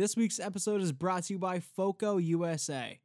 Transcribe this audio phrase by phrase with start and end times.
[0.00, 2.98] This week's episode is brought to you by FOCO USA.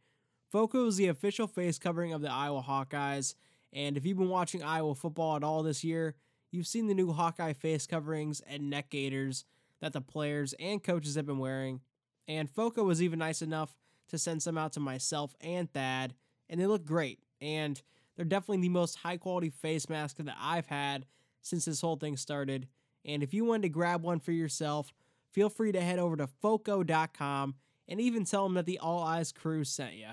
[0.49, 3.35] FOCO is the official face covering of the Iowa Hawkeyes,
[3.73, 6.15] and if you've been watching Iowa football at all this year,
[6.53, 9.43] you've seen the new Hawkeye face coverings and neck gaiters
[9.81, 11.81] that the players and coaches have been wearing.
[12.29, 13.75] And FOCO was even nice enough
[14.07, 16.13] to send some out to myself and Thad,
[16.49, 17.19] and they look great.
[17.41, 17.81] And
[18.15, 21.07] they're definitely the most high quality face mask that I've had
[21.41, 22.69] since this whole thing started.
[23.03, 24.93] And if you wanted to grab one for yourself,
[25.35, 27.55] feel free to head over to foco.com
[27.89, 30.07] and even tell them that the All Eyes crew sent you.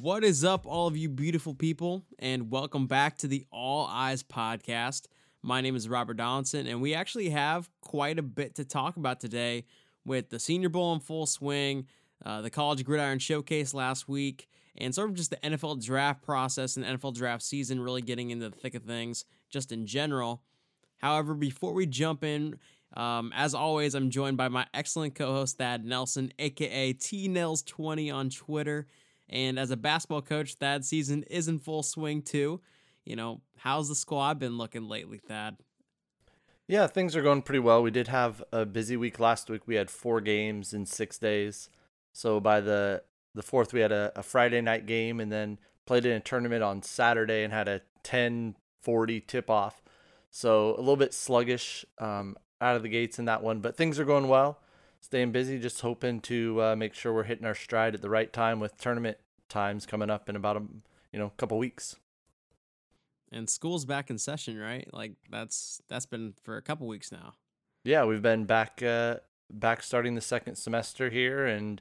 [0.00, 4.22] What is up, all of you beautiful people, and welcome back to the All Eyes
[4.22, 5.08] podcast.
[5.42, 9.20] My name is Robert Donaldson, and we actually have quite a bit to talk about
[9.20, 9.64] today
[10.04, 11.86] with the Senior Bowl in full swing,
[12.24, 16.76] uh, the College Gridiron Showcase last week, and sort of just the NFL draft process
[16.76, 20.42] and NFL draft season really getting into the thick of things just in general.
[20.98, 22.58] However, before we jump in,
[22.94, 28.12] um, as always, I'm joined by my excellent co host, Thad Nelson, aka T Nels20
[28.12, 28.88] on Twitter.
[29.30, 32.60] And as a basketball coach, Thad season is in full swing too.
[33.10, 35.56] You know, how's the squad been looking lately, Thad?
[36.68, 37.82] Yeah, things are going pretty well.
[37.82, 39.66] We did have a busy week last week.
[39.66, 41.70] We had four games in six days.
[42.12, 43.02] So by the
[43.34, 46.62] the fourth, we had a, a Friday night game and then played in a tournament
[46.62, 49.82] on Saturday and had a 10-40 tip off.
[50.30, 53.98] So a little bit sluggish um, out of the gates in that one, but things
[53.98, 54.60] are going well.
[55.00, 58.32] Staying busy, just hoping to uh, make sure we're hitting our stride at the right
[58.32, 60.62] time with tournament times coming up in about a
[61.12, 61.96] you know couple weeks
[63.32, 64.88] and school's back in session, right?
[64.92, 67.34] Like that's that's been for a couple weeks now.
[67.84, 69.16] Yeah, we've been back uh
[69.52, 71.80] back starting the second semester here and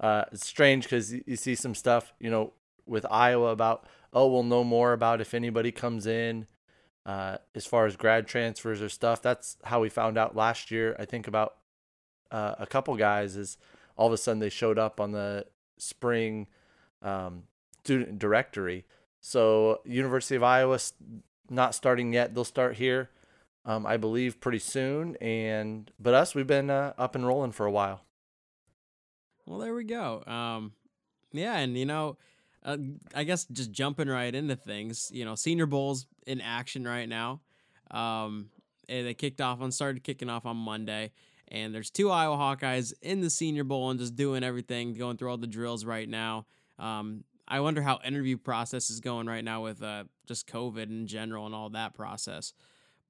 [0.00, 2.52] uh it's strange cuz you see some stuff, you know,
[2.86, 6.46] with Iowa about oh, we'll know more about if anybody comes in
[7.04, 9.22] uh as far as grad transfers or stuff.
[9.22, 10.96] That's how we found out last year.
[10.98, 11.56] I think about
[12.30, 13.56] uh, a couple guys is
[13.96, 15.46] all of a sudden they showed up on the
[15.78, 16.48] spring
[17.02, 17.44] um
[17.84, 18.84] student directory
[19.26, 20.78] so University of Iowa
[21.50, 22.32] not starting yet.
[22.32, 23.10] They'll start here,
[23.64, 25.16] um, I believe, pretty soon.
[25.16, 28.02] And but us, we've been uh, up and rolling for a while.
[29.44, 30.22] Well, there we go.
[30.28, 30.74] Um,
[31.32, 32.18] yeah, and you know,
[32.64, 32.76] uh,
[33.16, 35.10] I guess just jumping right into things.
[35.12, 37.40] You know, Senior Bowl's in action right now.
[37.90, 38.50] Um,
[38.86, 41.10] they kicked off on started kicking off on Monday,
[41.48, 45.30] and there's two Iowa Hawkeyes in the Senior Bowl and just doing everything, going through
[45.30, 46.46] all the drills right now.
[46.78, 51.06] Um, I wonder how interview process is going right now with uh, just COVID in
[51.06, 52.52] general and all that process.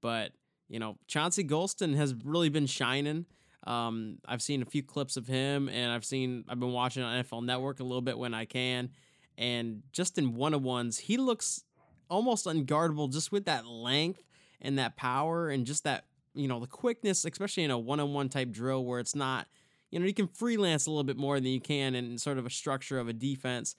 [0.01, 0.33] But
[0.69, 3.27] you know, Chauncey Golston has really been shining.
[3.67, 7.25] Um, I've seen a few clips of him, and I've seen I've been watching on
[7.25, 8.91] NFL Network a little bit when I can,
[9.39, 11.65] and just in one on ones, he looks
[12.09, 14.23] almost unguardable just with that length
[14.61, 16.05] and that power and just that
[16.35, 19.47] you know the quickness, especially in a one on one type drill where it's not
[19.91, 22.47] you know you can freelance a little bit more than you can in sort of
[22.47, 23.77] a structure of a defense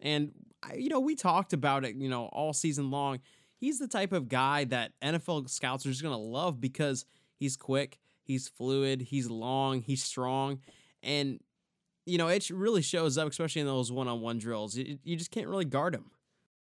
[0.00, 0.32] and,
[0.76, 3.20] you know, we talked about it, you know, all season long.
[3.56, 7.04] He's the type of guy that NFL scouts are just going to love because
[7.36, 10.60] he's quick, he's fluid, he's long, he's strong.
[11.02, 11.40] And,
[12.06, 14.76] you know, it really shows up, especially in those one on one drills.
[14.76, 16.10] You, you, just can't really guard him.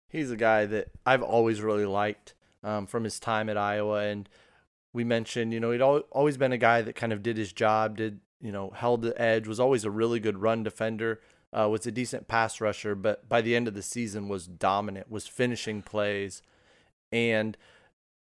[0.09, 4.05] He's a guy that I've always really liked um, from his time at Iowa.
[4.05, 4.29] And
[4.93, 7.99] we mentioned, you know, he'd always been a guy that kind of did his job,
[7.99, 11.21] did, you know, held the edge, was always a really good run defender
[11.59, 15.11] uh, was a decent pass rusher, but by the end of the season was dominant,
[15.11, 16.43] was finishing plays,
[17.11, 17.57] and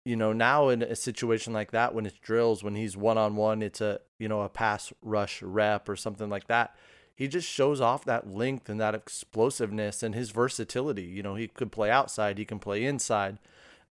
[0.04, 3.36] you know now in a situation like that when it's drills when he's one on
[3.36, 6.74] one it's a you know a pass rush rep or something like that
[7.14, 11.04] he just shows off that length and that explosiveness and his versatility.
[11.04, 13.38] You know he could play outside he can play inside.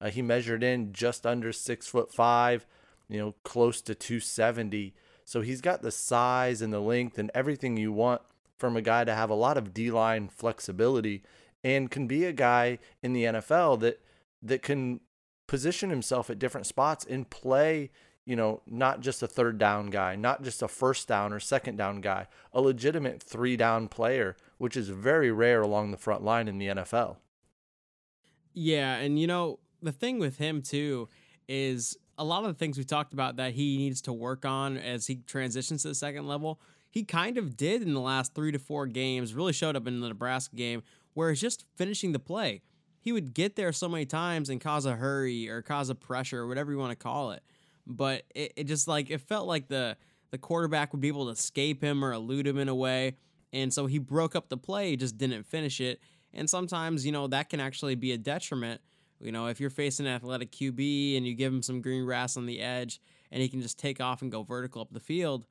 [0.01, 2.67] Uh, he measured in just under six foot five
[3.09, 7.77] you know close to 270 so he's got the size and the length and everything
[7.77, 8.23] you want
[8.61, 11.23] from a guy to have a lot of D line flexibility
[11.65, 14.01] and can be a guy in the NFL that
[14.43, 15.01] that can
[15.47, 17.91] position himself at different spots and play,
[18.25, 21.77] you know, not just a third down guy, not just a first down or second
[21.77, 26.47] down guy, a legitimate three down player, which is very rare along the front line
[26.49, 27.17] in the NFL.
[28.53, 31.09] Yeah, and you know, the thing with him too
[31.49, 34.77] is a lot of the things we talked about that he needs to work on
[34.77, 38.53] as he transitions to the second level he kind of did in the last three
[38.53, 40.83] to four games, really showed up in the Nebraska game,
[41.15, 42.63] where it's just finishing the play.
[43.01, 46.41] He would get there so many times and cause a hurry or cause a pressure
[46.41, 47.43] or whatever you want to call it.
[47.87, 49.97] but it, it just like it felt like the
[50.31, 53.17] the quarterback would be able to escape him or elude him in a way.
[53.53, 56.01] And so he broke up the play, just didn't finish it.
[56.33, 58.81] And sometimes, you know, that can actually be a detriment.
[59.21, 62.37] You know, if you're facing an athletic QB and you give him some green grass
[62.37, 63.01] on the edge
[63.33, 65.47] and he can just take off and go vertical up the field,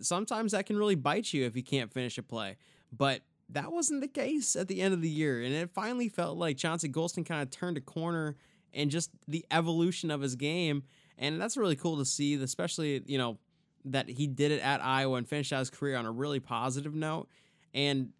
[0.00, 2.56] sometimes that can really bite you if you can't finish a play.
[2.92, 5.42] But that wasn't the case at the end of the year.
[5.42, 8.36] And it finally felt like Chauncey Golston kind of turned a corner
[8.72, 10.84] and just the evolution of his game.
[11.18, 13.38] And that's really cool to see, especially, you know,
[13.84, 16.94] that he did it at Iowa and finished out his career on a really positive
[16.94, 17.28] note.
[17.74, 18.10] And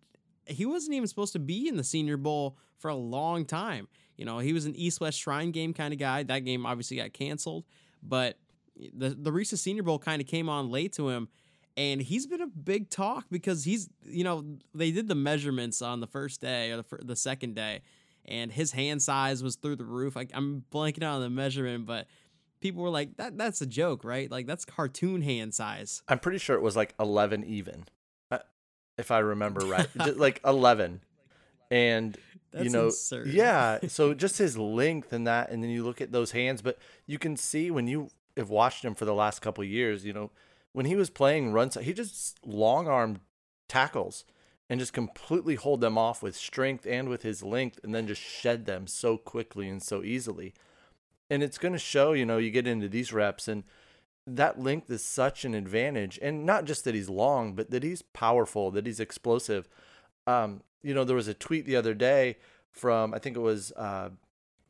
[0.46, 3.88] he wasn't even supposed to be in the Senior Bowl for a long time.
[4.16, 6.22] You know, he was an East West Shrine game kind of guy.
[6.22, 7.64] That game obviously got canceled,
[8.02, 8.38] but
[8.76, 11.28] the the Reese Senior Bowl kind of came on late to him,
[11.80, 14.44] and he's been a big talk because he's you know
[14.74, 17.80] they did the measurements on the first day or the, the second day,
[18.26, 20.14] and his hand size was through the roof.
[20.14, 22.06] I, I'm blanking out on the measurement, but
[22.60, 24.30] people were like, "That that's a joke, right?
[24.30, 27.86] Like that's cartoon hand size." I'm pretty sure it was like 11 even,
[28.30, 28.38] uh,
[28.98, 29.88] if I remember right,
[30.18, 31.00] like 11,
[31.70, 32.18] and
[32.52, 33.28] that's you know, absurd.
[33.28, 33.78] yeah.
[33.88, 37.18] So just his length and that, and then you look at those hands, but you
[37.18, 40.30] can see when you have watched him for the last couple years, you know,
[40.72, 43.20] when he was playing runs, he just long arm
[43.68, 44.24] tackles
[44.68, 48.22] and just completely hold them off with strength and with his length, and then just
[48.22, 50.54] shed them so quickly and so easily.
[51.28, 53.64] And it's going to show you know you get into these reps and
[54.26, 56.18] that length is such an advantage.
[56.22, 59.68] And not just that he's long but that he's powerful that he's explosive.
[60.26, 62.36] Um, you know there was a tweet the other day
[62.70, 64.18] from i think it was uh, i'm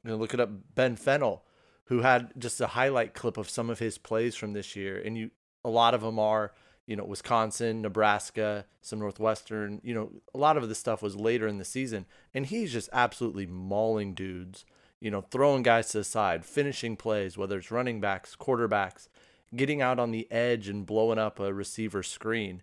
[0.07, 1.45] going to look it up ben Fennell,
[1.85, 5.01] who had just a highlight clip of some of his plays from this year.
[5.01, 5.31] And you
[5.65, 6.53] a lot of them are
[6.87, 11.47] you know wisconsin nebraska some northwestern you know a lot of the stuff was later
[11.47, 14.65] in the season and he's just absolutely mauling dudes
[15.01, 19.09] you know, throwing guys to the side, finishing plays, whether it's running backs, quarterbacks,
[19.57, 22.63] getting out on the edge and blowing up a receiver screen.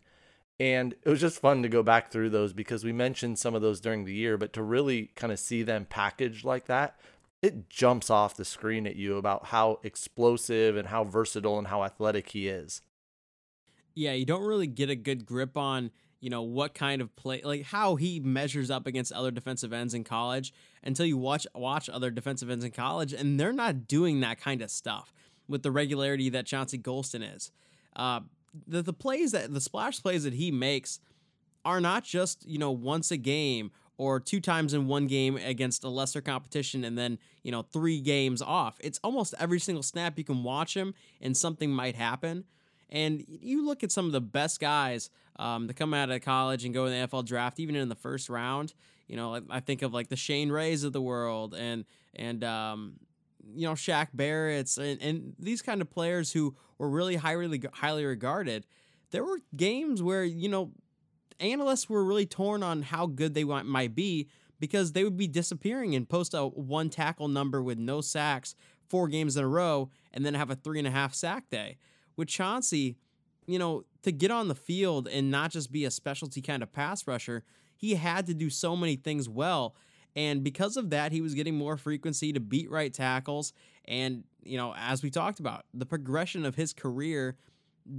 [0.59, 3.61] And it was just fun to go back through those because we mentioned some of
[3.61, 6.99] those during the year, but to really kind of see them packaged like that,
[7.41, 11.83] it jumps off the screen at you about how explosive and how versatile and how
[11.83, 12.81] athletic he is.
[13.97, 15.89] Yeah, you don't really get a good grip on
[16.19, 19.93] you know what kind of play like how he measures up against other defensive ends
[19.93, 20.51] in college
[20.83, 24.61] until you watch watch other defensive ends in college and they're not doing that kind
[24.61, 25.13] of stuff
[25.47, 27.51] with the regularity that Chauncey Golston is.
[27.95, 28.21] Uh,
[28.67, 30.99] the the plays that the splash plays that he makes
[31.65, 35.83] are not just you know once a game or two times in one game against
[35.83, 38.77] a lesser competition and then you know three games off.
[38.79, 42.45] It's almost every single snap you can watch him and something might happen.
[42.89, 46.63] And you look at some of the best guys um, to come out of college
[46.65, 48.73] and go in the NFL draft, even in the first round.
[49.07, 51.85] You know, I, I think of like the Shane Rays of the world and
[52.15, 52.93] and um,
[53.53, 58.05] you know Shaq Barrett's and, and these kind of players who were really highly highly
[58.05, 58.65] regarded.
[59.11, 60.71] There were games where you know
[61.39, 64.27] analysts were really torn on how good they might be
[64.59, 68.55] because they would be disappearing and post a one tackle number with no sacks
[68.89, 71.77] four games in a row and then have a three and a half sack day.
[72.17, 72.97] With Chauncey,
[73.45, 76.73] you know, to get on the field and not just be a specialty kind of
[76.73, 77.43] pass rusher,
[77.75, 79.75] he had to do so many things well.
[80.15, 83.53] And because of that, he was getting more frequency to beat right tackles.
[83.85, 87.37] And, you know, as we talked about, the progression of his career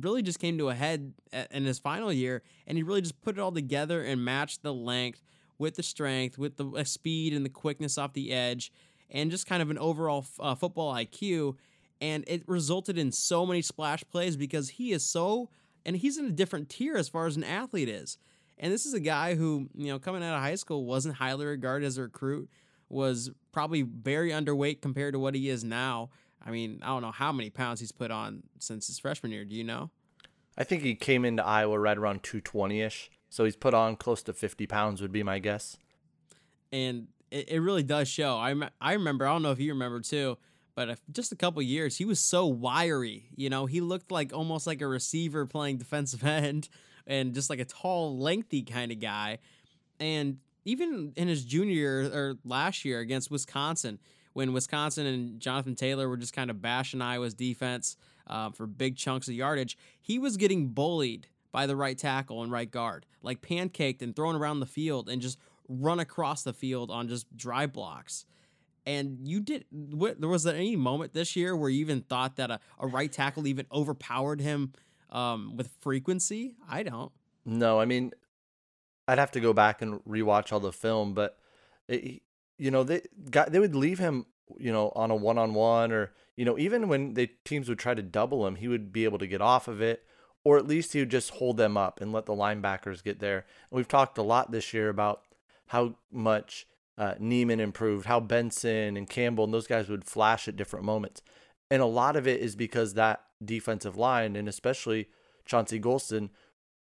[0.00, 1.14] really just came to a head
[1.52, 2.42] in his final year.
[2.66, 5.22] And he really just put it all together and matched the length
[5.58, 8.72] with the strength, with the uh, speed and the quickness off the edge,
[9.10, 11.56] and just kind of an overall uh, football IQ
[12.00, 15.50] and it resulted in so many splash plays because he is so
[15.84, 18.18] and he's in a different tier as far as an athlete is.
[18.58, 21.46] And this is a guy who, you know, coming out of high school wasn't highly
[21.46, 22.50] regarded as a recruit,
[22.88, 26.10] was probably very underweight compared to what he is now.
[26.44, 29.44] I mean, I don't know how many pounds he's put on since his freshman year.
[29.44, 29.90] Do you know?
[30.56, 33.10] I think he came into Iowa right around 220 ish.
[33.30, 35.76] So he's put on close to 50 pounds, would be my guess.
[36.72, 38.36] And it, it really does show.
[38.36, 40.36] I, I remember, I don't know if you remember too,
[40.78, 43.24] but just a couple years, he was so wiry.
[43.34, 46.68] You know, he looked like almost like a receiver playing defensive end
[47.04, 49.38] and just like a tall, lengthy kind of guy.
[49.98, 53.98] And even in his junior or last year against Wisconsin,
[54.34, 57.96] when Wisconsin and Jonathan Taylor were just kind of bashing Iowa's defense
[58.28, 62.52] uh, for big chunks of yardage, he was getting bullied by the right tackle and
[62.52, 66.88] right guard, like pancaked and thrown around the field and just run across the field
[66.92, 68.26] on just dry blocks.
[68.88, 69.66] And you did.
[69.70, 72.86] What, there was there any moment this year where you even thought that a, a
[72.86, 74.72] right tackle even overpowered him
[75.10, 76.54] um, with frequency?
[76.66, 77.12] I don't.
[77.44, 78.12] No, I mean,
[79.06, 81.38] I'd have to go back and rewatch all the film, but
[81.86, 82.22] it,
[82.56, 84.24] you know they got they would leave him,
[84.56, 87.78] you know, on a one on one or you know, even when the teams would
[87.78, 90.06] try to double him, he would be able to get off of it,
[90.44, 93.44] or at least he would just hold them up and let the linebackers get there.
[93.70, 95.24] And we've talked a lot this year about
[95.66, 96.66] how much
[96.98, 101.22] uh, Niemann improved, how Benson and Campbell and those guys would flash at different moments.
[101.70, 105.08] And a lot of it is because that defensive line, and especially
[105.46, 106.30] Chauncey Golston,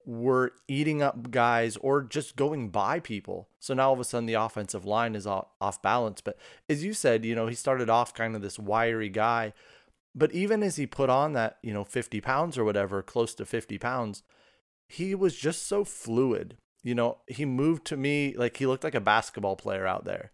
[0.07, 3.51] were eating up guys or just going by people.
[3.61, 6.23] So now all of a sudden the offensive line is off balance.
[6.23, 6.39] But
[6.71, 9.53] as you said, you know, he started off kind of this wiry guy.
[10.15, 13.45] But even as he put on that, you know, 50 pounds or whatever, close to
[13.45, 14.23] 50 pounds,
[14.89, 16.57] he was just so fluid.
[16.89, 20.33] You know, he moved to me like he looked like a basketball player out there.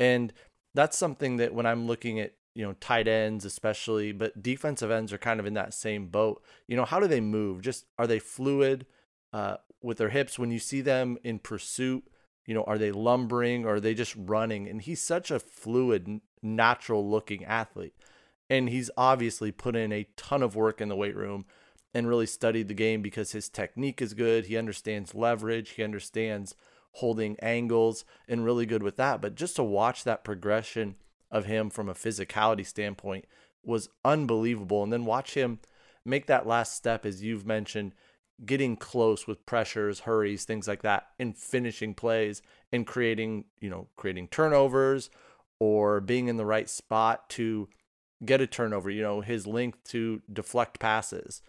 [0.00, 0.32] And
[0.74, 5.12] that's something that when I'm looking at, you know, tight ends especially, but defensive ends
[5.12, 6.42] are kind of in that same boat.
[6.66, 7.62] You know, how do they move?
[7.62, 8.86] Just are they fluid?
[9.32, 12.04] uh, with their hips when you see them in pursuit
[12.46, 16.20] you know are they lumbering or are they just running and he's such a fluid
[16.42, 17.94] natural looking athlete
[18.50, 21.44] and he's obviously put in a ton of work in the weight room
[21.94, 24.46] and really studied the game because his technique is good.
[24.46, 25.70] He understands leverage.
[25.70, 26.54] He understands
[26.92, 29.20] holding angles and really good with that.
[29.20, 30.96] But just to watch that progression
[31.30, 33.26] of him from a physicality standpoint
[33.62, 34.82] was unbelievable.
[34.82, 35.60] And then watch him
[36.04, 37.94] make that last step as you've mentioned
[38.44, 43.88] getting close with pressures, hurries, things like that, and finishing plays and creating, you know,
[43.96, 45.10] creating turnovers
[45.60, 47.68] or being in the right spot to
[48.24, 51.42] get a turnover, you know, his length to deflect passes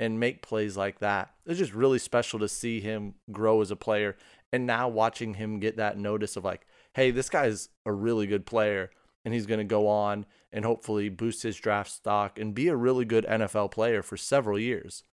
[0.00, 1.34] and make plays like that.
[1.44, 4.16] It's just really special to see him grow as a player.
[4.50, 8.46] And now watching him get that notice of like, hey, this guy's a really good
[8.46, 8.90] player
[9.24, 12.74] and he's going to go on and hopefully boost his draft stock and be a
[12.74, 15.04] really good NFL player for several years.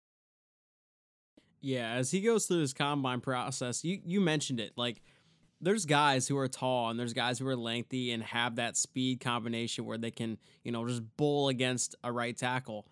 [1.60, 4.72] Yeah, as he goes through his combine process, you you mentioned it.
[4.78, 5.02] Like
[5.60, 9.20] there's guys who are tall and there's guys who are lengthy and have that speed
[9.20, 12.88] combination where they can, you know, just bowl against a right tackle.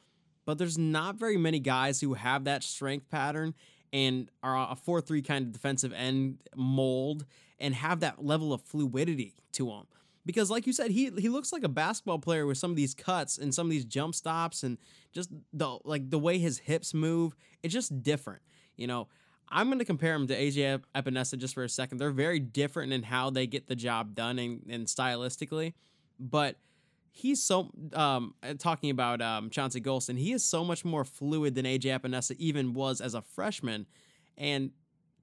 [0.45, 3.53] But there's not very many guys who have that strength pattern
[3.91, 7.25] and are a 4 3 kind of defensive end mold
[7.59, 9.87] and have that level of fluidity to them.
[10.25, 12.93] Because, like you said, he he looks like a basketball player with some of these
[12.95, 14.77] cuts and some of these jump stops and
[15.13, 17.35] just the like the way his hips move.
[17.61, 18.41] It's just different.
[18.75, 19.07] You know,
[19.49, 21.99] I'm going to compare him to AJ Epenesa just for a second.
[21.99, 25.73] They're very different in how they get the job done and, and stylistically,
[26.19, 26.57] but
[27.15, 30.17] he's so um, uh, talking about um, Chauncey Golston.
[30.17, 33.85] He is so much more fluid than AJ Epenesa even was as a freshman.
[34.37, 34.71] And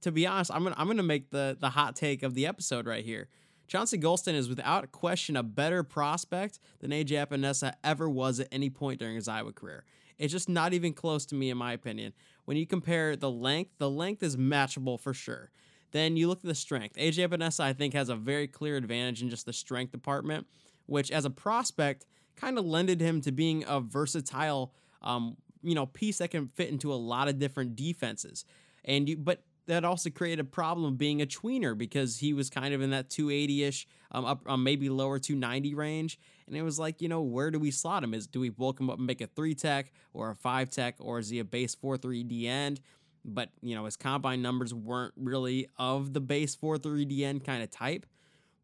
[0.00, 2.86] to be honest, I'm gonna I'm gonna make the the hot take of the episode
[2.86, 3.28] right here.
[3.68, 8.70] Chauncey Golston is without question a better prospect than AJ Epenesa ever was at any
[8.70, 9.84] point during his Iowa career.
[10.18, 12.14] It's just not even close to me, in my opinion.
[12.46, 15.50] When you compare the length, the length is matchable for sure.
[15.92, 16.96] Then you look at the strength.
[16.96, 20.46] AJ Epenesa, I think, has a very clear advantage in just the strength department,
[20.86, 24.72] which as a prospect kind of lended him to being a versatile,
[25.02, 28.44] um, you know, piece that can fit into a lot of different defenses.
[28.84, 32.50] And you, but that also created a problem of being a tweener because he was
[32.50, 36.18] kind of in that 280 ish, um, up um, maybe lower 290 range.
[36.46, 38.12] And it was like, you know, where do we slot him?
[38.12, 40.96] Is do we bulk him up and make a three tech or a five tech,
[40.98, 42.80] or is he a base 4 3 D end?
[43.24, 47.44] But, you know, his combine numbers weren't really of the base 4 3 D end
[47.44, 48.04] kind of type.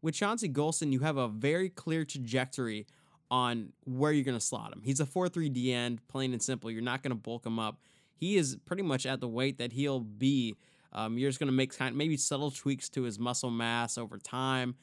[0.01, 2.87] With Chauncey Golston, you have a very clear trajectory
[3.29, 4.81] on where you're going to slot him.
[4.83, 6.71] He's a 4 3 D end, plain and simple.
[6.71, 7.79] You're not going to bulk him up.
[8.15, 10.55] He is pretty much at the weight that he'll be
[10.91, 13.97] um, you're just going to make kind of maybe subtle tweaks to his muscle mass
[13.97, 14.75] over time,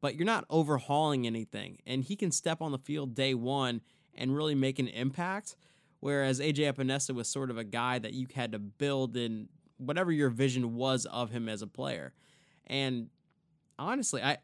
[0.00, 1.78] but you're not overhauling anything.
[1.86, 3.80] And he can step on the field day one
[4.14, 5.56] and really make an impact.
[6.00, 10.10] Whereas AJ Epenesa was sort of a guy that you had to build in whatever
[10.10, 12.12] your vision was of him as a player.
[12.66, 13.08] And
[13.78, 14.38] honestly, I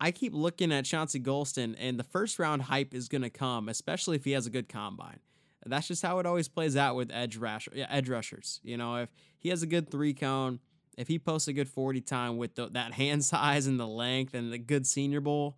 [0.00, 3.68] I keep looking at Chauncey Golston, and the first round hype is going to come,
[3.68, 5.20] especially if he has a good combine.
[5.66, 8.60] That's just how it always plays out with edge rush, edge rushers.
[8.62, 9.08] You know, if
[9.38, 10.60] he has a good three cone,
[10.98, 14.34] if he posts a good 40 time with the, that hand size and the length
[14.34, 15.56] and the good senior bowl,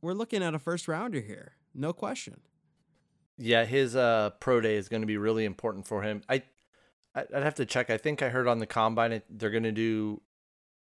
[0.00, 1.52] we're looking at a first rounder here.
[1.74, 2.40] No question.
[3.36, 6.22] Yeah, his uh, pro day is going to be really important for him.
[6.28, 6.42] I
[7.14, 7.90] I'd have to check.
[7.90, 10.20] I think I heard on the combine they're going to do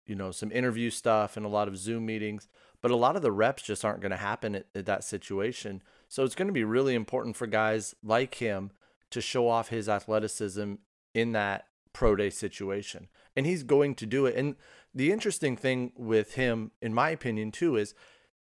[0.07, 2.49] you know some interview stuff and a lot of Zoom meetings,
[2.81, 5.83] but a lot of the reps just aren't going to happen at, at that situation.
[6.09, 8.71] So it's going to be really important for guys like him
[9.11, 10.75] to show off his athleticism
[11.15, 13.09] in that pro day situation.
[13.35, 14.37] And he's going to do it.
[14.37, 14.57] And
[14.95, 17.95] the interesting thing with him, in my opinion, too, is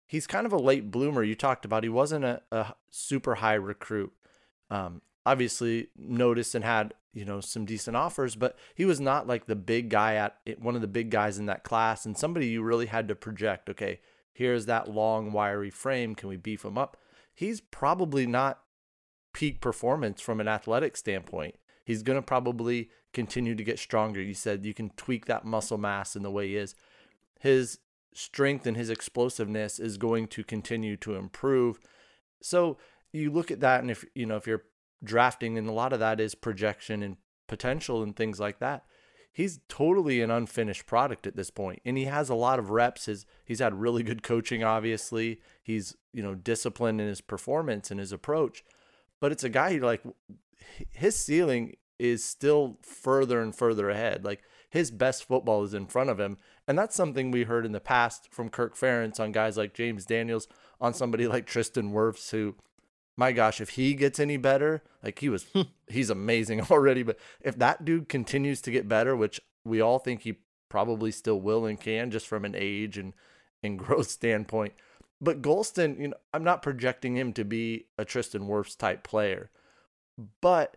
[0.06, 1.22] he's kind of a late bloomer.
[1.22, 4.12] You talked about he wasn't a, a super high recruit.
[4.70, 9.46] Um, obviously, noticed and had you know some decent offers, but he was not like
[9.46, 12.62] the big guy at one of the big guys in that class, and somebody you
[12.62, 13.70] really had to project.
[13.70, 14.00] Okay,
[14.32, 16.14] here's that long wiry frame.
[16.14, 16.98] Can we beef him up?
[17.34, 18.60] he's probably not
[19.32, 21.56] peak performance from an athletic standpoint.
[21.84, 24.22] He's going to probably continue to get stronger.
[24.22, 26.74] You said you can tweak that muscle mass in the way he is.
[27.40, 27.80] His
[28.14, 31.78] strength and his explosiveness is going to continue to improve.
[32.40, 32.78] So
[33.12, 34.64] you look at that, and if you know if you're
[35.04, 38.84] drafting, and a lot of that is projection and potential and things like that.
[39.32, 43.06] He's totally an unfinished product at this point, and he has a lot of reps.
[43.06, 44.62] His he's had really good coaching.
[44.62, 48.64] Obviously, he's you know disciplined in his performance and his approach,
[49.20, 50.02] but it's a guy who like
[50.90, 54.24] his ceiling is still further and further ahead.
[54.24, 57.72] Like his best football is in front of him, and that's something we heard in
[57.72, 60.46] the past from Kirk Ferentz on guys like James Daniels,
[60.80, 62.54] on somebody like Tristan Wirfs, who
[63.16, 65.46] my gosh, if he gets any better, like he was,
[65.88, 67.02] he's amazing already.
[67.02, 71.40] But if that dude continues to get better, which we all think he probably still
[71.40, 73.12] will and can, just from an age and
[73.62, 74.74] and growth standpoint.
[75.20, 79.50] But Golston, you know, I'm not projecting him to be a Tristan Wirfs type player,
[80.40, 80.76] but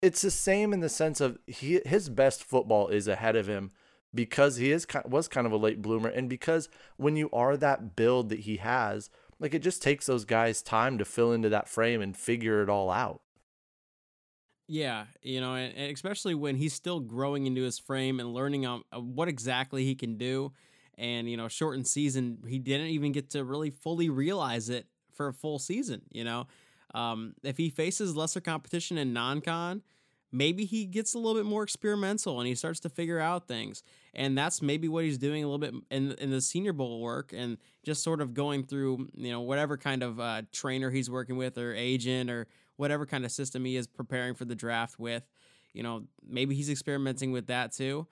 [0.00, 3.70] it's the same in the sense of he his best football is ahead of him
[4.14, 7.96] because he is was kind of a late bloomer, and because when you are that
[7.96, 9.10] build that he has
[9.42, 12.70] like it just takes those guys time to fill into that frame and figure it
[12.70, 13.20] all out.
[14.68, 18.82] Yeah, you know, and, especially when he's still growing into his frame and learning on
[18.92, 20.52] uh, what exactly he can do.
[20.96, 25.28] And you know, shortened season, he didn't even get to really fully realize it for
[25.28, 26.02] a full season.
[26.10, 26.46] You know,
[26.94, 29.82] um, if he faces lesser competition in non-con,
[30.32, 33.82] maybe he gets a little bit more experimental and he starts to figure out things.
[34.14, 37.32] And that's maybe what he's doing a little bit in in the Senior Bowl work
[37.32, 41.36] and just sort of going through, you know, whatever kind of uh, trainer he's working
[41.36, 42.46] with or agent or
[42.76, 45.22] whatever kind of system he is preparing for the draft with.
[45.72, 48.06] You know, maybe he's experimenting with that too.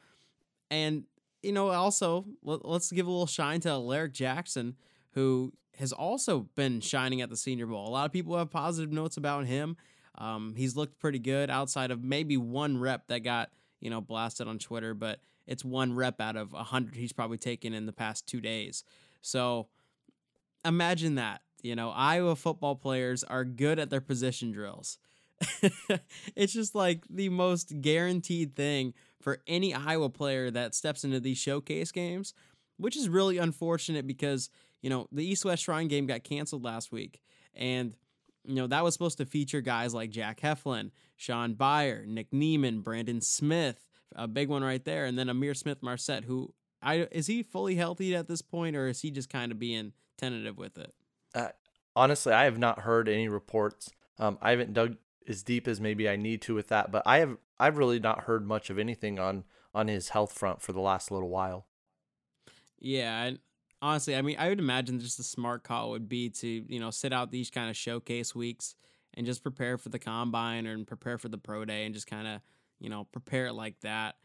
[0.71, 1.05] And
[1.43, 4.77] you know, also let, us give a little shine to Alaric Jackson,
[5.12, 7.89] who has also been shining at the Senior Bowl.
[7.89, 9.77] A lot of people have positive notes about him.
[10.21, 13.50] Um, he's looked pretty good outside of maybe one rep that got
[13.81, 17.39] you know blasted on Twitter, but it's one rep out of a hundred he's probably
[17.39, 18.85] taken in the past two days.
[19.23, 19.67] So
[20.65, 21.41] imagine that.
[21.63, 24.99] You know, Iowa football players are good at their position drills.
[26.37, 31.39] it's just like the most guaranteed thing for any Iowa player that steps into these
[31.39, 32.35] showcase games,
[32.78, 34.50] which is really unfortunate because,
[34.83, 37.21] you know, the East West Shrine game got canceled last week.
[37.54, 37.95] And
[38.50, 42.80] you know, that was supposed to feature guys like Jack Heflin, Shaun Beyer, Nick Niemann,
[42.80, 43.86] Brandon Smith,
[44.17, 48.17] a big one right there, and then Ihmir Smith-Marsette, who I is he fully healthy
[48.17, 50.93] at this point, or is he just kind of being tentative with it?
[51.32, 51.50] Uh,
[51.95, 53.91] honestly, I have not heard any reports.
[54.19, 54.97] Um, I haven't dug
[55.28, 58.25] as deep as maybe I need to with that, but I have I've really not
[58.25, 61.67] heard much of anything on on his health front for the last little while.
[62.80, 63.32] Yeah,
[63.82, 66.90] honestly, I mean, I would imagine just a smart call would be to you know
[66.90, 68.75] sit out these kind of showcase weeks
[69.14, 72.26] and just prepare for the combine and prepare for the pro day and just kind
[72.26, 72.40] of
[72.78, 74.16] you know prepare it like that.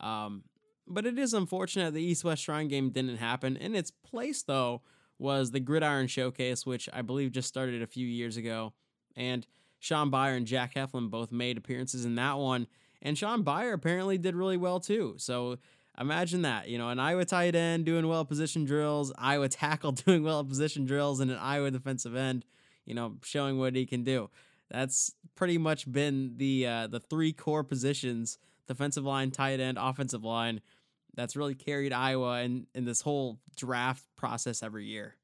[0.00, 0.44] Um,
[0.86, 3.56] but it is unfortunate the East West Shrine game didn't happen.
[3.56, 4.82] In its place, though,
[5.18, 8.74] was the Gridiron Showcase, which I believe just started a few years ago,
[9.16, 9.46] and
[9.78, 12.66] Shaun Beyer and Jack Heflin both made appearances in that one.
[13.02, 15.14] And Shaun Beyer apparently did really well too.
[15.18, 15.58] So
[16.00, 20.24] Imagine that, you know, an Iowa tight end doing well position drills, Iowa tackle doing
[20.24, 22.44] well position drills, and an Iowa defensive end,
[22.84, 24.28] you know, showing what he can do.
[24.70, 30.24] That's pretty much been the uh, the three core positions: defensive line, tight end, offensive
[30.24, 30.60] line.
[31.14, 35.14] That's really carried Iowa in in this whole draft process every year.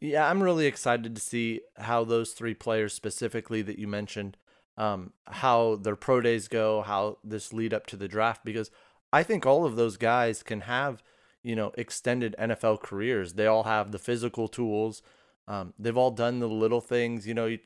[0.00, 4.36] yeah, I'm really excited to see how those three players specifically that you mentioned,
[4.76, 8.70] um, how their pro days go, how this lead up to the draft, because
[9.16, 11.02] I think all of those guys can have,
[11.42, 13.32] you know, extended NFL careers.
[13.32, 15.00] They all have the physical tools.
[15.48, 17.26] Um, they've all done the little things.
[17.26, 17.56] You know,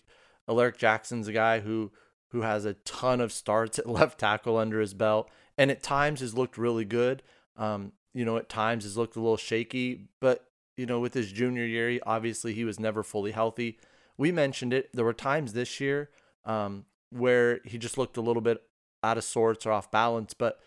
[0.48, 1.90] Alaric Jackson's a guy who
[2.28, 6.20] who has a ton of starts at left tackle under his belt, and at times
[6.20, 7.20] has looked really good.
[7.56, 10.44] Um, you know, at times has looked a little shaky, but
[10.76, 13.76] you know, with his junior year, he, obviously he was never fully healthy.
[14.16, 14.90] We mentioned it.
[14.94, 16.10] There were times this year
[16.44, 18.62] um, where he just looked a little bit
[19.02, 20.60] out of sorts or off balance, but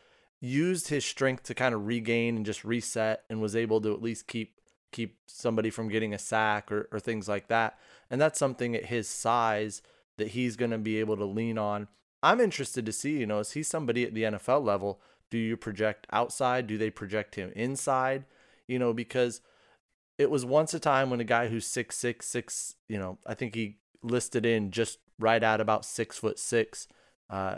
[0.44, 4.02] used his strength to kind of regain and just reset and was able to at
[4.02, 4.60] least keep
[4.92, 7.80] keep somebody from getting a sack or, or things like that.
[8.12, 9.82] And that's something at his size
[10.18, 11.88] that he's going to be able to lean on.
[12.22, 15.02] I'm interested to see, you know, is he somebody at the NFL level?
[15.32, 16.68] Do you project outside?
[16.68, 18.26] Do they project him inside?
[18.68, 19.42] You know, because
[20.20, 23.34] it was once a time when a guy who's six six six, you know, I
[23.34, 26.88] think he listed in just right at about six foot six
[27.30, 27.56] uh,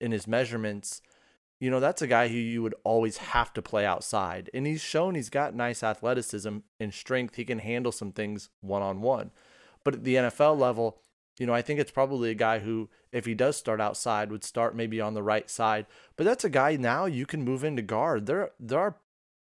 [0.00, 1.02] in his measurements
[1.60, 4.48] you know, that's a guy who you would always have to play outside.
[4.54, 7.34] And he's shown he's got nice athleticism and strength.
[7.34, 9.32] He can handle some things one on one.
[9.82, 10.98] But at the NFL level,
[11.38, 14.44] you know, I think it's probably a guy who, if he does start outside, would
[14.44, 15.86] start maybe on the right side.
[16.16, 18.26] But that's a guy now you can move into guard.
[18.26, 18.96] There, there are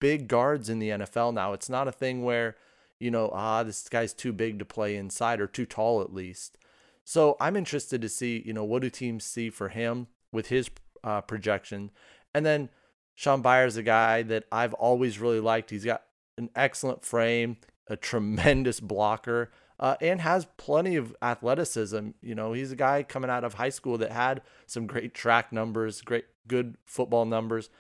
[0.01, 1.53] big guards in the NFL now.
[1.53, 2.57] It's not a thing where,
[2.99, 6.59] you know, ah, this guy's too big to play inside or too tall at least.
[7.05, 10.71] So I'm interested to see, you know, what do teams see for him with his
[11.05, 11.91] uh, projection,
[12.35, 12.69] and then
[13.15, 15.71] Shaun Beyer is a guy that I've always really liked.
[15.71, 16.03] He's got
[16.39, 22.11] an excellent frame, a tremendous blocker uh, and has plenty of athleticism.
[22.21, 25.53] You know, he's a guy coming out of high school that had some great track
[25.53, 27.71] numbers, great good football numbers,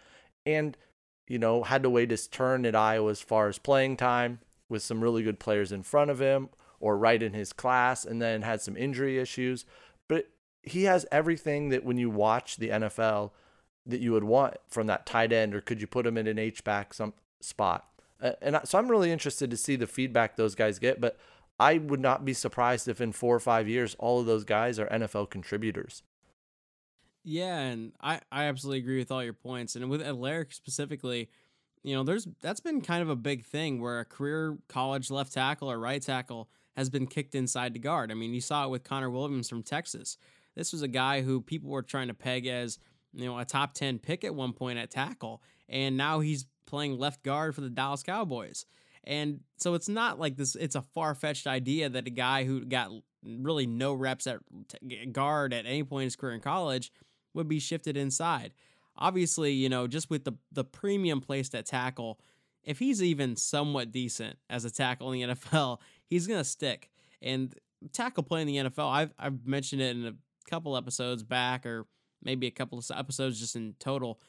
[0.46, 0.76] and
[1.28, 4.82] you know had to wait his turn at Iowa as far as playing time with
[4.82, 6.48] some really good players in front of him
[6.80, 9.66] or right in his class, and then had some injury issues.
[10.62, 13.30] He has everything that when you watch the NFL
[13.86, 16.38] that you would want from that tight end, or could you put him in an
[16.38, 17.86] H back some spot?
[18.42, 21.00] And so I'm really interested to see the feedback those guys get.
[21.00, 21.18] But
[21.58, 24.78] I would not be surprised if in four or five years, all of those guys
[24.78, 26.02] are NFL contributors.
[27.22, 29.76] Yeah, and I, I absolutely agree with all your points.
[29.76, 31.28] And with Alaric specifically,
[31.82, 35.32] you know, there's that's been kind of a big thing where a career college left
[35.32, 38.10] tackle or right tackle has been kicked inside the guard.
[38.10, 40.16] I mean, you saw it with Connor Williams from Texas.
[40.60, 42.78] This was a guy who people were trying to peg as,
[43.14, 46.98] you know, a top 10 pick at one point at tackle, and now he's playing
[46.98, 48.66] left guard for the Dallas Cowboys.
[49.04, 52.66] And so it's not like this, it's a far fetched idea that a guy who
[52.66, 52.90] got
[53.24, 54.40] really no reps at
[55.14, 56.92] guard at any point in his career in college
[57.32, 58.52] would be shifted inside.
[58.98, 62.20] Obviously, you know, just with the, the premium placed at tackle,
[62.64, 66.90] if he's even somewhat decent as a tackle in the NFL, he's going to stick.
[67.22, 67.54] And
[67.94, 70.12] tackle play in the NFL, I've, I've mentioned it in a
[70.50, 71.86] couple episodes back, or
[72.22, 74.20] maybe a couple of episodes just in total.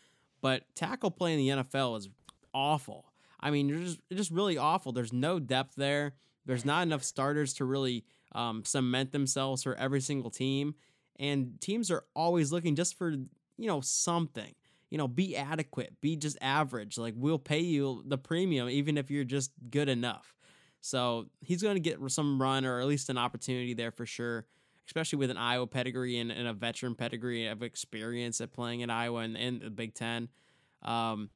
[0.41, 2.09] But tackle play in the NFL is
[2.53, 3.05] awful.
[3.39, 4.91] I mean, you're just just really awful.
[4.91, 6.13] There's no depth there.
[6.45, 10.75] There's not enough starters to really um, cement themselves for every single team,
[11.19, 14.53] and teams are always looking just for you know something.
[14.89, 16.97] You know, be adequate, be just average.
[16.97, 20.35] Like we'll pay you the premium even if you're just good enough.
[20.81, 24.45] So he's going to get some run or at least an opportunity there for sure,
[24.87, 28.89] especially with an Iowa pedigree and, and a veteran pedigree of experience at playing in
[28.89, 30.29] Iowa and, and the Big Ten.
[30.81, 31.29] Um,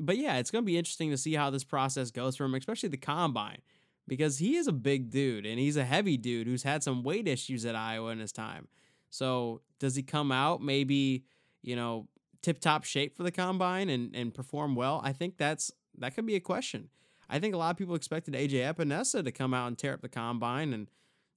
[0.00, 2.54] but yeah, it's going to be interesting to see how this process goes for him,
[2.54, 3.58] especially the combine,
[4.06, 7.26] because he is a big dude and he's a heavy dude who's had some weight
[7.26, 8.68] issues at Iowa in his time.
[9.10, 11.24] So does he come out maybe,
[11.62, 12.08] you know,
[12.42, 15.00] tip top shape for the combine and, and perform well?
[15.02, 16.90] I think that's that could be a question.
[17.28, 20.00] I think a lot of people expected AJ Epenesa to come out and tear up
[20.00, 20.88] the combine, and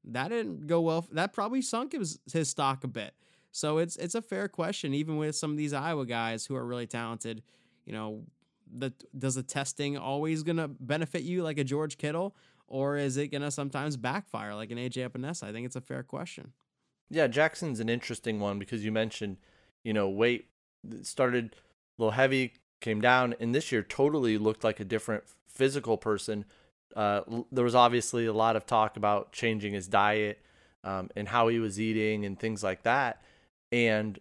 [0.05, 1.05] that didn't go well.
[1.11, 3.13] That probably sunk his, his stock a bit.
[3.51, 6.65] So it's it's a fair question, even with some of these Iowa guys who are
[6.65, 7.43] really talented.
[7.85, 8.23] You know,
[8.73, 12.35] the does the testing always gonna benefit you like a George Kittle,
[12.67, 15.43] or is it gonna sometimes backfire like an AJ Epenesa?
[15.43, 16.53] I think it's a fair question.
[17.09, 19.37] Yeah, Jackson's an interesting one because you mentioned,
[19.83, 20.47] you know, weight
[21.01, 21.55] started
[21.97, 26.45] a little heavy, came down, and this year totally looked like a different physical person.
[26.95, 30.39] Uh, there was obviously a lot of talk about changing his diet
[30.83, 33.21] um, and how he was eating and things like that,
[33.71, 34.19] and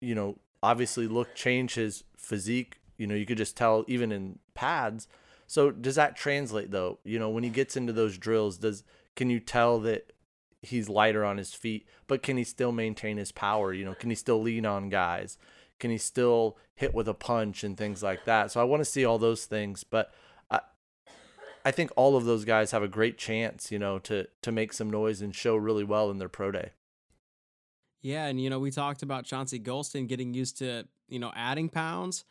[0.00, 4.40] you know, obviously look change his physique you know, you could just tell even in
[4.54, 5.08] pads.
[5.46, 6.98] So does that translate though?
[7.04, 8.82] You know, when he gets into those drills, does
[9.16, 10.12] can you tell that
[10.60, 13.72] he's lighter on his feet, but can he still maintain his power?
[13.72, 15.38] You know, can he still lean on guys?
[15.78, 18.50] Can he still hit with a punch and things like that?
[18.50, 20.12] So I want to see all those things, but
[21.68, 24.72] I think all of those guys have a great chance, you know, to to make
[24.72, 26.70] some noise and show really well in their pro day.
[28.00, 31.68] Yeah, and you know, we talked about Chauncey Golston getting used to, you know, adding
[31.68, 32.24] pounds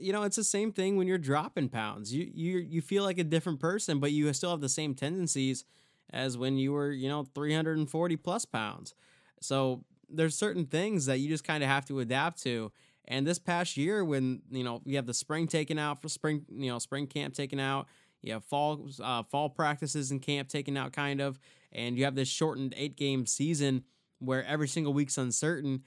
[0.00, 2.12] you know, it's the same thing when you're dropping pounds.
[2.12, 5.64] You you you feel like a different person, but you still have the same tendencies
[6.10, 8.94] as when you were, you know, 340 plus pounds.
[9.40, 12.72] So there's certain things that you just kind of have to adapt to.
[13.06, 16.44] And this past year, when you know you have the spring taken out for spring,
[16.50, 17.86] you know, spring camp taken out,
[18.22, 21.38] you have fall uh, fall practices and camp taken out, kind of,
[21.72, 23.84] and you have this shortened eight game season
[24.18, 25.82] where every single week's uncertain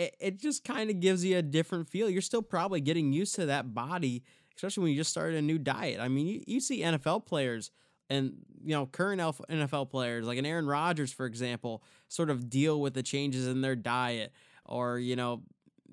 [0.00, 2.08] it, it just kind of gives you a different feel.
[2.08, 4.22] You're still probably getting used to that body,
[4.56, 6.00] especially when you just started a new diet.
[6.00, 7.70] I mean, you, you see NFL players
[8.08, 8.32] and
[8.64, 12.94] you know current NFL players like an Aaron Rodgers, for example, sort of deal with
[12.94, 14.32] the changes in their diet,
[14.64, 15.42] or you know,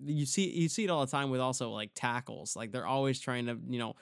[0.05, 2.55] you see you see it all the time with also like tackles.
[2.55, 3.95] Like they're always trying to you know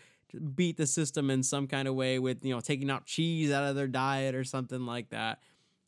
[0.55, 3.63] beat the system in some kind of way with you know taking out cheese out
[3.63, 5.39] of their diet or something like that.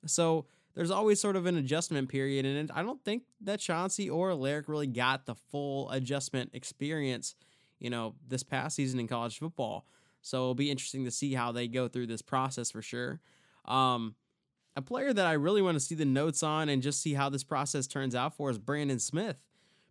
[0.06, 0.46] So
[0.78, 2.46] there's always sort of an adjustment period.
[2.46, 7.34] And I don't think that Chauncey or Alaric really got the full adjustment experience,
[7.80, 9.88] you know, this past season in college football.
[10.22, 13.20] So it'll be interesting to see how they go through this process for sure.
[13.66, 14.14] Um,
[14.76, 17.30] a player that I really want to see the notes on and just see how
[17.30, 19.38] this process turns out for is Brandon Smith,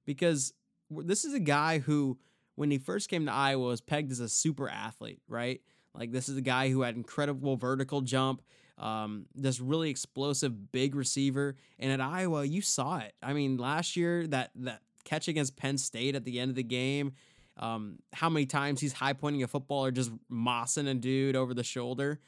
[0.05, 0.53] because
[0.89, 2.17] this is a guy who,
[2.57, 5.61] when he first came to Iowa, was pegged as a super athlete, right?
[5.95, 8.43] Like this is a guy who had incredible vertical jump,
[8.79, 13.15] um, this really explosive big receiver, and at Iowa you saw it.
[13.23, 16.63] I mean, last year that that catch against Penn State at the end of the
[16.65, 17.13] game,
[17.57, 21.55] um, how many times he's high pointing a football or just mossing a dude over
[21.55, 22.21] the shoulder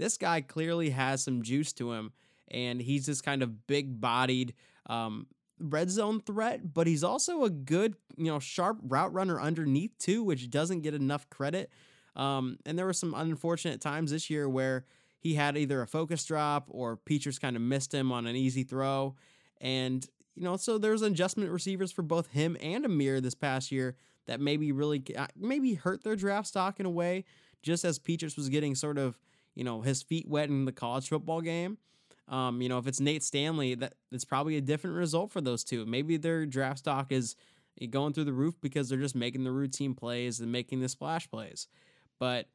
[0.00, 2.12] this guy clearly has some juice to him,
[2.48, 4.54] and he's this kind of big bodied
[4.86, 5.26] um,
[5.60, 10.22] red zone threat, but he's also a good, you know, sharp route runner underneath too,
[10.24, 11.70] which doesn't get enough credit.
[12.16, 14.84] Um, and there were some unfortunate times this year where
[15.18, 18.62] he had either a focus drop or Petras kind of missed him on an easy
[18.62, 19.14] throw.
[19.60, 23.96] And, you know, so there's adjustment receivers for both him and Ihmir this past year
[24.26, 27.24] that maybe really, uh, maybe hurt their draft stock in a way,
[27.62, 29.18] just as Petras was getting sort of
[29.54, 31.78] you know, his feet wet in the college football game.
[32.30, 35.64] Um, you know, if it's Nate Stanley, that it's probably a different result for those
[35.64, 35.84] two.
[35.84, 37.34] Maybe their draft stock is
[37.90, 41.28] going through the roof because they're just making the routine plays and making the splash
[41.28, 41.66] plays.
[42.20, 42.46] But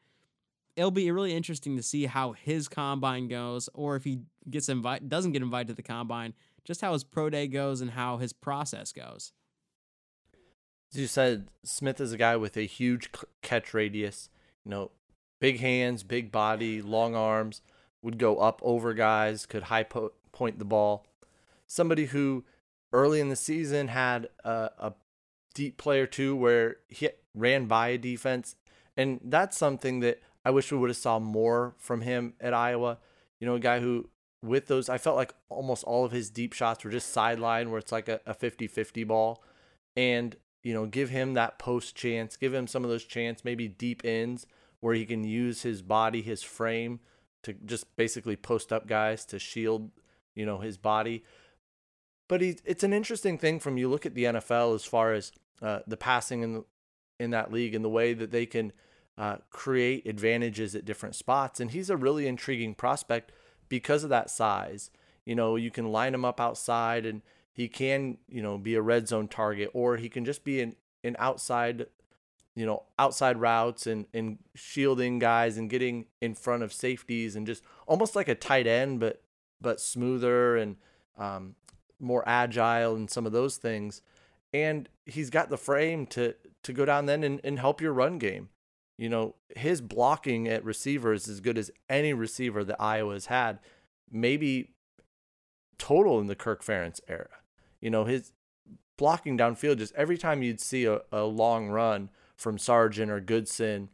[0.78, 5.10] it'll be really interesting to see how his combine goes, or if he gets invited,
[5.10, 6.34] doesn't get invited to the combine,
[6.64, 9.34] just how his pro day goes and how his process goes.
[10.94, 13.10] As you said, Smith is a guy with a huge
[13.42, 14.30] catch radius.
[14.64, 14.92] You know,
[15.42, 17.62] big hands, big body, long arms,
[18.06, 21.08] would go up over guys, could high po- point the ball.
[21.65, 22.46] Somebody who
[22.94, 24.94] early in the season had a, a
[25.56, 28.56] deep player too, where he ran by a defense,
[28.96, 33.00] and that's something that I wish we would have saw more from him at Iowa.
[33.39, 34.10] You know, a guy who
[34.44, 37.80] with those, I felt like almost all of his deep shots were just sideline, where
[37.80, 39.44] it's like a, a 50-50 ball,
[39.98, 43.68] and you know, give him that post chance, give him some of those chance, maybe
[43.68, 44.46] deep ends
[44.80, 47.00] where he can use his body, his frame
[47.46, 49.92] to just basically post up guys to shield,
[50.34, 51.24] you know, his body.
[52.28, 55.32] But he, it's an interesting thing from you look at the NFL as far as
[55.62, 56.66] uh, the passing in the,
[57.20, 58.74] in that league and the way that they can
[59.18, 61.60] uh, create advantages at different spots.
[61.60, 63.32] And he's a really intriguing prospect
[63.70, 64.90] because of that size.
[65.26, 67.22] You know, you can line him up outside and
[67.54, 70.76] he can, you know, be a red zone target or he can just be an,
[71.04, 71.86] an outside
[72.56, 77.46] you know, outside routes and, and shielding guys and getting in front of safeties and
[77.46, 79.22] just almost like a tight end, but
[79.62, 80.78] but smoother and
[81.18, 81.56] um,
[82.00, 84.02] more agile and some of those things.
[84.54, 88.18] And he's got the frame to to go down then and, and help your run
[88.18, 88.50] game.
[88.98, 93.60] You know, his blocking at receiver is as good as any receiver that Iowa's had,
[94.10, 94.72] maybe
[95.78, 97.28] total in the Kirk Ferentz era.
[97.82, 98.32] You know, his
[98.98, 103.89] blocking downfield, just every time you'd see a, a long run from Sargent or Goodson,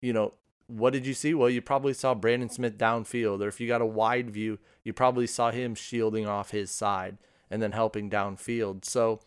[0.00, 0.34] you know,
[0.66, 1.34] what did you see?
[1.34, 4.92] Well, you probably saw Brandon Smith downfield, or if you got a wide view, you
[4.92, 7.18] probably saw him shielding off his side
[7.50, 8.84] and then helping downfield.
[8.84, 9.20] So,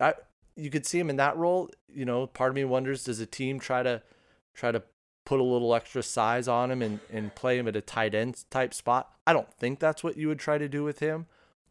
[0.00, 0.14] I
[0.56, 1.70] you could see him in that role.
[1.92, 4.02] You know, part of me wonders does a team try to
[4.54, 4.82] try to
[5.24, 8.44] put a little extra size on him and, and play him at a tight end
[8.50, 9.10] type spot?
[9.26, 11.26] I don't think that's what you would try to do with him,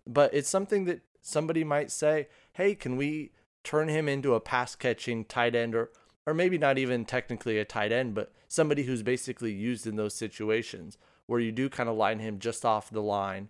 [0.07, 3.31] but it's something that somebody might say, hey, can we
[3.63, 5.89] turn him into a pass catching tight end or
[6.25, 10.13] or maybe not even technically a tight end, but somebody who's basically used in those
[10.13, 13.49] situations where you do kind of line him just off the line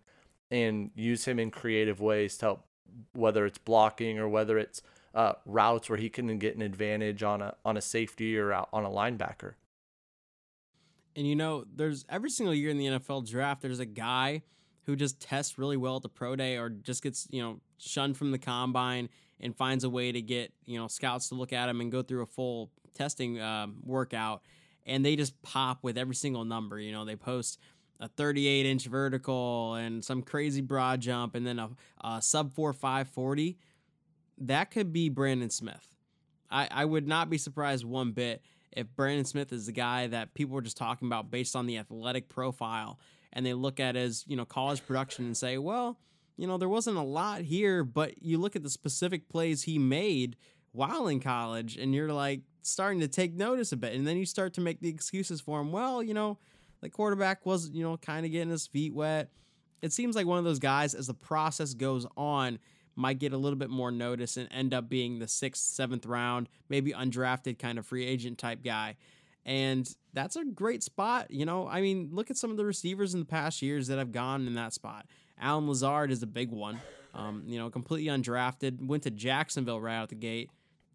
[0.52, 2.66] and use him in creative ways to help,
[3.14, 4.82] whether it's blocking or whether it's
[5.14, 8.84] uh, routes where he can get an advantage on a on a safety or on
[8.84, 9.54] a linebacker.
[11.16, 14.42] And you know, there's every single year in the NFL draft, there's a guy
[14.86, 18.18] who just tests really well at the pro day or just gets you know shunned
[18.18, 21.70] from the combine and finds a way to get you know scouts to look at
[21.70, 24.42] him and go through a full testing um, workout,
[24.86, 26.80] and they just pop with every single number.
[26.80, 27.60] You know, they post
[28.00, 31.70] a 38 inch vertical and some crazy broad jump, and then a,
[32.02, 33.58] a sub four five forty.
[34.38, 35.88] That could be Brandon Smith.
[36.50, 38.42] I, I would not be surprised one bit
[38.72, 41.78] if Brandon Smith is the guy that people were just talking about based on the
[41.78, 43.00] athletic profile,
[43.34, 45.98] and they look at his you know college production and say, well
[46.38, 49.78] you know, there wasn't a lot here, but you look at the specific plays he
[49.78, 50.36] made
[50.72, 53.94] while in college and you're like starting to take notice a bit.
[53.94, 55.72] And then you start to make the excuses for him.
[55.72, 56.40] Well, you know,
[56.82, 59.30] the quarterback was, you know, kind of getting his feet wet.
[59.82, 62.58] It seems like one of those guys, as the process goes on,
[62.96, 66.48] might get a little bit more notice and end up being the sixth, seventh round,
[66.70, 68.96] maybe undrafted kind of free agent type guy.
[69.46, 71.32] And that's a great spot.
[71.32, 73.98] You know, I mean, look at some of the receivers in the past years that
[73.98, 75.06] have gone in that spot.
[75.40, 76.80] Allen Lazard is a big one.
[77.14, 80.50] Um, you know, completely undrafted, went to Jacksonville right out the gate,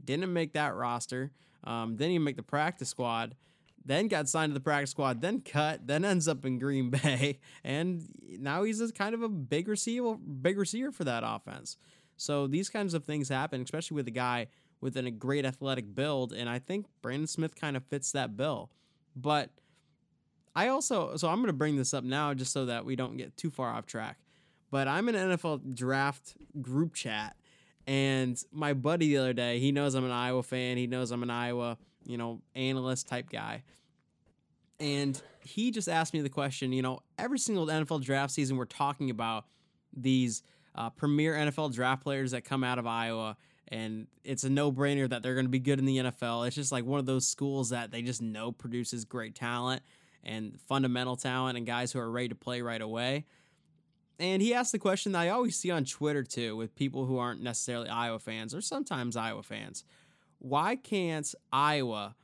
[0.05, 1.31] didn't make that roster,
[1.65, 3.37] um, didn't even make the practice squad.
[3.85, 7.39] then got signed to the practice squad, then cut, then ends up in Green Bay,
[7.63, 8.05] and
[8.39, 11.77] now he's a kind of a big receiver, big receiver for that offense.
[12.17, 14.49] So these kinds of things happen, especially with a guy
[14.81, 18.71] with a great athletic build, and I think Brandon Smith kind of fits that bill.
[19.17, 19.51] But
[20.55, 23.17] I also, so I'm going to bring this up now just so that we don't
[23.17, 24.19] get too far off track.
[24.71, 27.37] But I'm in an NFL draft group chat,
[27.87, 30.77] and my buddy the other day, he knows I'm an Iowa fan.
[30.77, 33.65] He knows I'm an Iowa, you know, analyst type guy.
[34.79, 38.67] And he just asked me the question, you know, every single NFL draft season, we're
[38.67, 39.47] talking about
[39.97, 40.43] these
[40.75, 43.37] uh, premier NFL draft players that come out of Iowa
[43.71, 46.47] and it's a no-brainer that they're going to be good in the NFL.
[46.47, 49.83] It's just like one of those schools that they just know produces great talent
[50.25, 53.25] and fundamental talent and guys who are ready to play right away.
[54.19, 57.19] And he asked the question that I always see on Twitter too with people who
[57.19, 59.85] aren't necessarily Iowa fans or sometimes Iowa fans.
[60.41, 62.17] Why can't Iowa,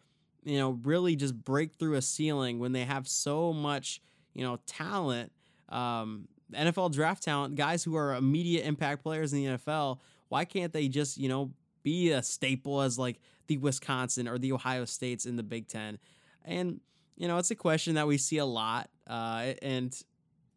[0.44, 4.00] you know, really just break through a ceiling when they have so much,
[4.34, 5.30] you know, talent,
[5.68, 10.72] um, NFL draft talent, guys who are immediate impact players in the NFL why can't
[10.72, 15.26] they just, you know, be a staple as like the Wisconsin or the Ohio States
[15.26, 15.98] in the Big Ten?
[16.44, 16.80] And,
[17.16, 18.90] you know, it's a question that we see a lot.
[19.06, 19.96] Uh, and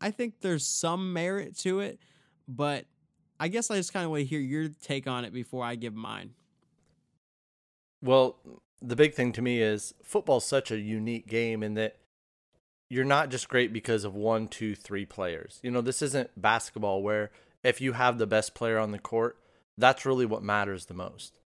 [0.01, 1.99] I think there's some merit to it,
[2.47, 2.85] but
[3.39, 5.75] I guess I just kind of want to hear your take on it before I
[5.75, 6.31] give mine.
[8.01, 8.37] Well,
[8.81, 11.97] the big thing to me is football's such a unique game in that
[12.89, 15.59] you're not just great because of one, two, three players.
[15.61, 17.31] You know, this isn't basketball where
[17.63, 19.37] if you have the best player on the court,
[19.77, 21.39] that's really what matters the most.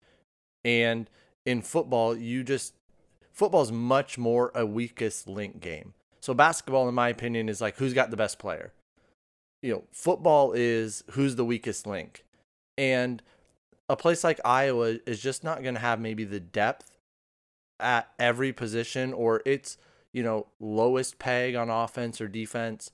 [0.64, 1.08] And
[1.46, 2.74] in football, you just
[3.32, 5.94] football is much more a weakest link game.
[6.20, 8.72] So basketball, in my opinion, is like who's got the best player.
[9.62, 12.24] You know, football is who's the weakest link.
[12.76, 13.22] And
[13.88, 16.98] a place like Iowa is just not going to have maybe the depth
[17.80, 19.78] at every position or its,
[20.12, 22.90] you know, lowest peg on offense or defense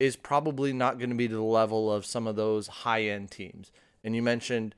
[0.00, 3.30] is probably not going to be to the level of some of those high end
[3.30, 3.70] teams.
[4.04, 4.74] And you mentioned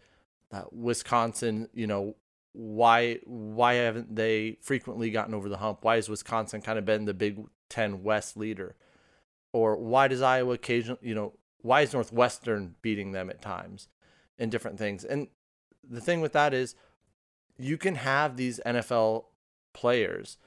[0.53, 2.17] uh, Wisconsin, you know,
[2.53, 5.79] why why haven't they frequently gotten over the hump?
[5.83, 8.77] Why has Wisconsin kind of been the Big 10 West leader?
[9.53, 13.89] Or why does Iowa occasionally, you know, why is Northwestern beating them at times
[14.39, 15.05] and different things?
[15.05, 15.29] And
[15.89, 16.75] the thing with that is
[17.59, 19.25] you can have these NFL
[19.73, 20.39] players,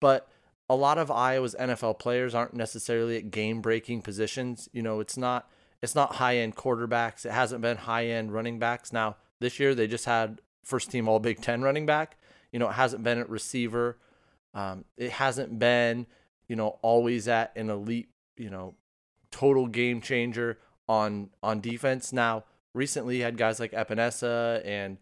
[0.00, 0.28] but
[0.68, 4.68] a lot of Iowa's NFL players aren't necessarily at game breaking positions.
[4.72, 5.48] You know, it's not
[5.84, 7.26] it's not high end quarterbacks.
[7.26, 8.92] It hasn't been high end running backs.
[8.92, 12.16] Now, this year they just had first team All Big Ten running back.
[12.50, 13.98] You know, it hasn't been at receiver.
[14.54, 16.06] Um, it hasn't been,
[16.48, 18.76] you know, always at an elite, you know,
[19.30, 22.12] total game changer on on defense.
[22.12, 24.96] Now, recently had guys like Epenesa and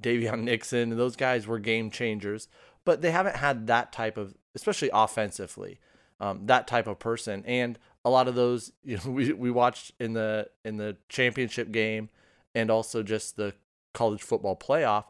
[0.00, 2.48] Daviyon Nixon, and those guys were game changers,
[2.84, 5.78] but they haven't had that type of, especially offensively,
[6.18, 7.44] um, that type of person.
[7.46, 11.70] And a lot of those you know we we watched in the in the championship
[11.70, 12.08] game
[12.54, 13.54] and also just the
[13.92, 15.04] college football playoff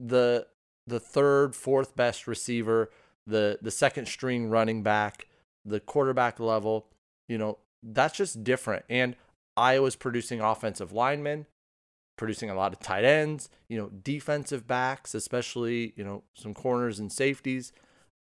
[0.00, 0.46] the
[0.86, 2.90] the third fourth best receiver
[3.26, 5.26] the the second string running back
[5.64, 6.86] the quarterback level
[7.28, 8.84] you know that's just different.
[8.88, 9.14] And
[9.56, 11.46] Iowa's producing offensive linemen
[12.16, 17.00] producing a lot of tight ends you know defensive backs especially you know some corners
[17.00, 17.72] and safeties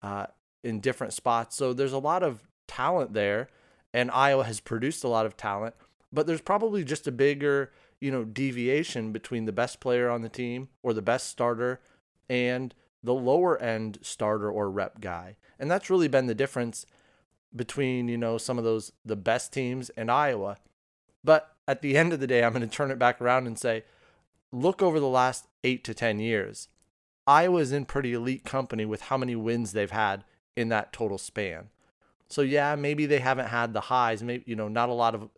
[0.02, 0.26] uh,
[0.64, 1.56] in different spots.
[1.56, 3.48] So there's a lot of talent there
[3.92, 5.74] and Iowa has produced a lot of talent,
[6.12, 10.28] but there's probably just a bigger, you know, deviation between the best player on the
[10.28, 11.80] team or the best starter
[12.28, 15.36] and the lower end starter or rep guy.
[15.58, 16.86] And that's really been the difference
[17.54, 20.56] between, you know, some of those the best teams and Iowa.
[21.24, 23.58] But at the end of the day, I'm going to turn it back around and
[23.58, 23.84] say,
[24.52, 26.68] look over the last 8 to 10 years.
[27.26, 30.24] Iowa's in pretty elite company with how many wins they've had
[30.56, 31.68] in that total span.
[32.30, 34.22] So yeah, maybe they haven't had the highs.
[34.22, 35.28] Maybe you know, not a lot of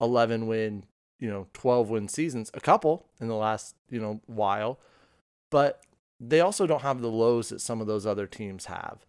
[0.00, 0.84] 11 win,
[1.18, 2.50] you know, 12 win seasons.
[2.54, 4.78] A couple in the last you know while,
[5.50, 5.82] but
[6.20, 9.04] they also don't have the lows that some of those other teams have.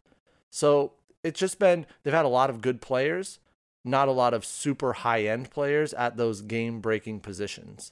[0.49, 3.39] So it's just been they've had a lot of good players,
[3.83, 7.91] not a lot of super high end players at those game breaking positions.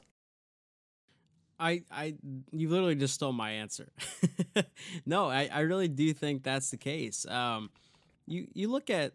[1.59, 2.15] I, I,
[2.51, 3.89] you literally just stole my answer.
[5.05, 7.25] no, I, I really do think that's the case.
[7.25, 7.71] Um,
[8.27, 9.13] you, you look at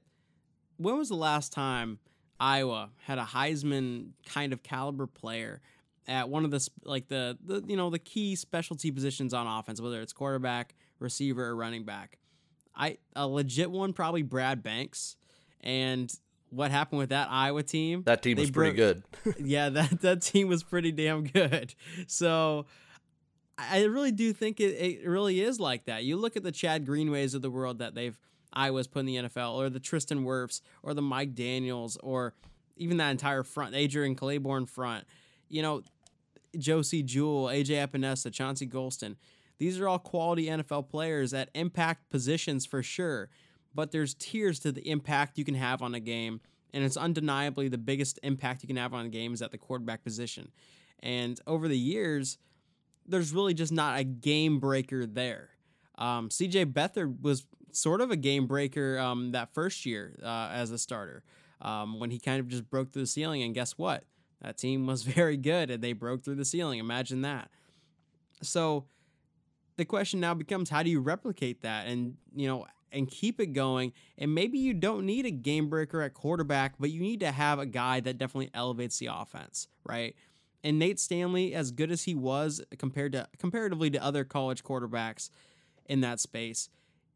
[0.77, 1.99] when was the last time
[2.41, 5.61] Iowa had a Heisman kind of caliber player
[6.09, 9.81] at one of the like the, the you know the key specialty positions on offense,
[9.81, 12.18] whether it's quarterback, receiver, or running back?
[12.75, 15.16] I a legit one probably Brad Banks,
[15.61, 16.12] and
[16.51, 18.03] what happened with that Iowa team?
[18.05, 19.03] That team was pretty good.
[19.39, 21.75] yeah, that that team was pretty damn good.
[22.07, 22.66] So
[23.57, 26.05] I really do think it, it really is like that.
[26.05, 28.18] You look at the Chad Greenways of the world that they've
[28.53, 32.34] Iowa's put in the NFL, or the Tristan Wirfs, or the Mike Daniels, or
[32.76, 35.05] even that entire front, Adrian Clayborn front.
[35.48, 35.82] You know,
[36.57, 39.16] Josey Jewell, AJ Epenesa, Chauncey Golston.
[39.59, 43.28] These are all quality NFL players at impact positions for sure,
[43.74, 46.40] but there's tiers to the impact you can have on a game,
[46.74, 49.59] and it's undeniably the biggest impact you can have on a game is at the
[49.59, 50.50] quarterback position.
[51.00, 52.38] And over the years,
[53.07, 55.50] there's really just not a game breaker there.
[55.96, 60.70] Um, CJ Beathard was sort of a game breaker um, that first year uh, as
[60.70, 61.23] a starter
[61.61, 63.43] um, when he kind of just broke through the ceiling.
[63.43, 64.05] And guess what?
[64.43, 66.79] That team was very good and they broke through the ceiling.
[66.79, 67.51] Imagine that.
[68.43, 68.87] So
[69.77, 73.53] the question now becomes how do you replicate that and, you know, and keep it
[73.53, 73.93] going?
[74.18, 77.59] And maybe you don't need a game breaker at quarterback, but you need to have
[77.59, 80.14] a guy that definitely elevates the offense, right?
[80.64, 85.31] And Nate Stanley, as good as he was compared to comparatively to other college quarterbacks
[85.87, 86.68] in that space,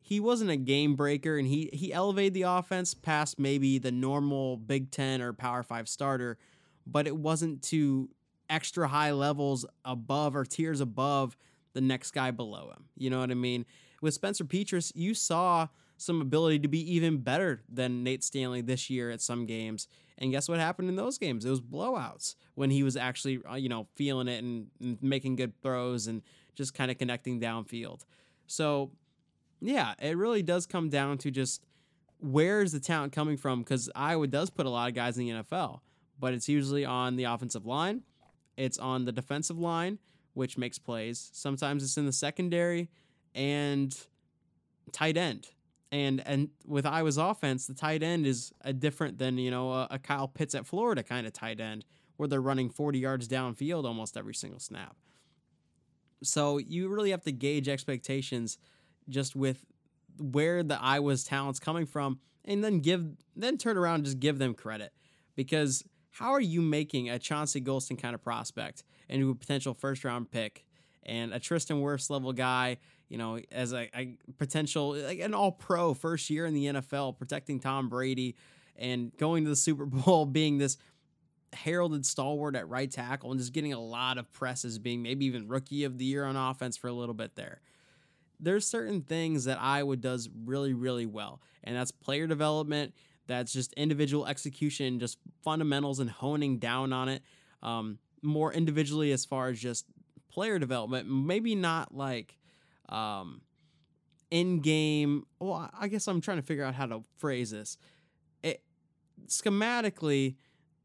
[0.07, 4.57] he wasn't a game breaker and he he elevated the offense past maybe the normal
[4.57, 6.39] Big 10 or Power 5 starter,
[6.87, 8.09] but it wasn't to
[8.49, 11.37] extra high levels above or tiers above
[11.73, 12.85] the next guy below him.
[12.97, 13.67] You know what I mean?
[14.01, 18.89] With Spencer Petras, you saw some ability to be even better than Nate Stanley this
[18.89, 19.89] year at some games.
[20.19, 21.45] And guess what happened in those games?
[21.45, 25.35] It was blowouts when he was actually, uh, you know, feeling it and, and making
[25.35, 26.23] good throws and
[26.55, 28.03] just kind of connecting downfield.
[28.47, 28.93] So
[29.61, 31.65] yeah, it really does come down to just
[32.19, 33.61] where is the talent coming from?
[33.61, 35.81] Because Iowa does put a lot of guys in the NFL,
[36.19, 38.03] but it's usually on the offensive line,
[38.57, 39.99] it's on the defensive line,
[40.35, 41.31] which makes plays.
[41.33, 42.89] Sometimes it's in the secondary
[43.35, 43.97] and
[44.93, 45.49] tight end.
[45.93, 49.89] And and with Iowa's offense, the tight end is a different than you know a,
[49.93, 51.85] a Kyle Pitts at Florida kind of tight end,
[52.17, 54.97] where they're running 40 yards downfield almost every single snap.
[56.23, 58.59] So you really have to gauge expectations
[59.09, 59.65] just with
[60.19, 63.05] where the Iowa's talent's coming from, and then give
[63.35, 64.93] then turn around and just give them credit.
[65.35, 70.05] Because how are you making a Chauncey Golston kind of prospect into a potential first
[70.05, 70.65] round pick
[71.05, 72.79] and a Tristan Wirfs level guy,
[73.09, 77.19] you know, as a, a potential like an all pro first year in the NFL,
[77.19, 78.35] protecting Tom Brady
[78.77, 80.79] and going to the Super Bowl, being this
[81.53, 85.27] heralded stalwart at right tackle and just getting a lot of press as being maybe
[85.27, 87.61] even rookie of the year on offense for a little bit there
[88.41, 92.95] there's certain things that Iowa does really, really well, and that's player development.
[93.27, 97.23] That's just individual execution, just fundamentals and honing down on it
[97.63, 99.87] um, more individually as far as just
[100.31, 101.09] player development.
[101.09, 102.39] Maybe not like
[102.89, 103.41] um,
[104.31, 105.27] in game.
[105.41, 107.79] Well, I guess I'm trying to figure out how to phrase this.
[108.43, 108.63] It,
[109.27, 110.37] schematically,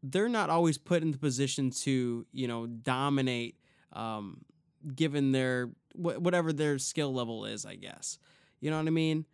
[0.03, 3.57] they're not always put in the position to you know dominate
[3.93, 4.41] um,
[4.95, 8.17] given their whatever their skill level is, I guess.
[8.59, 9.25] You know what I mean?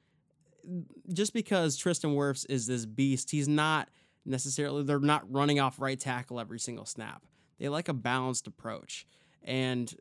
[1.14, 3.90] Just because Tristan Wirfs is this beast, he's not
[4.26, 7.24] necessarily they're not running off right tackle every single snap.
[7.60, 9.08] They like a balanced approach.
[9.44, 9.94] And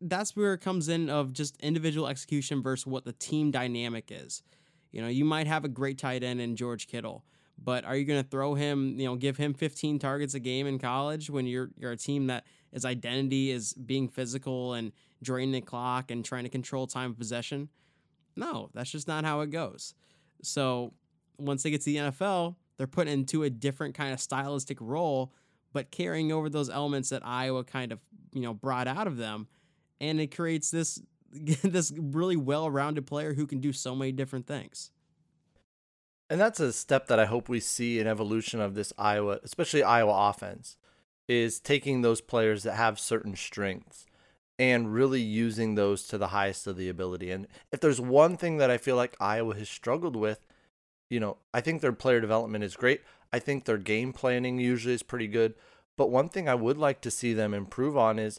[0.00, 4.42] that's where it comes in of just individual execution versus what the team dynamic is.
[4.92, 7.24] You know, you might have a great tight end in George Kittle,
[7.62, 10.66] but are you going to throw him, you know, give him 15 targets a game
[10.66, 12.44] in college when you're you're a team that
[12.84, 14.92] identity is being physical and
[15.22, 17.68] draining the clock and trying to control time of possession.
[18.36, 19.94] No, that's just not how it goes.
[20.42, 20.94] So
[21.38, 25.32] once they get to the NFL, they're put into a different kind of stylistic role,
[25.72, 28.00] but carrying over those elements that Iowa kind of
[28.32, 29.48] you know brought out of them,
[30.00, 31.00] and it creates this
[31.32, 34.90] this really well-rounded player who can do so many different things.
[36.28, 39.82] And that's a step that I hope we see an evolution of this Iowa, especially
[39.82, 40.76] Iowa offense
[41.26, 44.06] is taking those players that have certain strengths
[44.60, 47.30] and really using those to the highest of the ability.
[47.30, 50.46] And if there's one thing that I feel like Iowa has struggled with,
[51.08, 53.00] you know, I think their player development is great.
[53.32, 55.54] I think their game planning usually is pretty good.
[55.96, 58.38] But one thing I would like to see them improve on is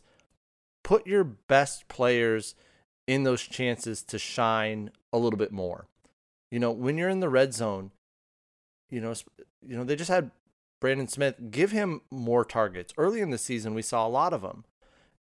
[0.84, 2.54] put your best players
[3.08, 5.88] in those chances to shine a little bit more.
[6.52, 7.90] You know, when you're in the red zone,
[8.92, 9.16] you know,
[9.66, 10.30] you know, they just had
[10.80, 12.94] Brandon Smith, give him more targets.
[12.96, 14.66] Early in the season, we saw a lot of them.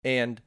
[0.03, 0.41] And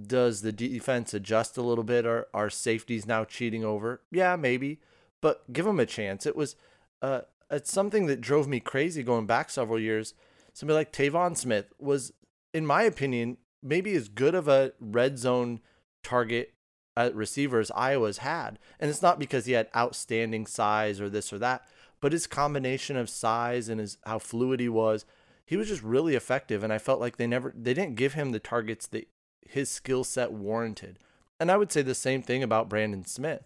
[0.00, 2.06] does the defense adjust a little bit?
[2.06, 4.02] Are our safeties now cheating over?
[4.10, 4.80] Yeah, maybe,
[5.20, 6.26] but give them a chance.
[6.26, 6.56] It was
[7.02, 10.14] uh, it's something that drove me crazy going back several years.
[10.54, 12.12] Somebody like Tevaun Smith was,
[12.54, 15.60] in my opinion, maybe as good of a red zone
[16.02, 16.54] target
[16.96, 18.58] at receiver as Iowa's had.
[18.80, 21.62] And it's not because he had outstanding size or this or that,
[22.00, 25.04] but his combination of size and his how fluid he was,
[25.46, 26.62] he was just really effective.
[26.62, 29.08] And I felt like they never they didn't give him the targets that
[29.52, 30.98] his skill set warranted.
[31.38, 33.44] And I would say the same thing about Brandon Smith.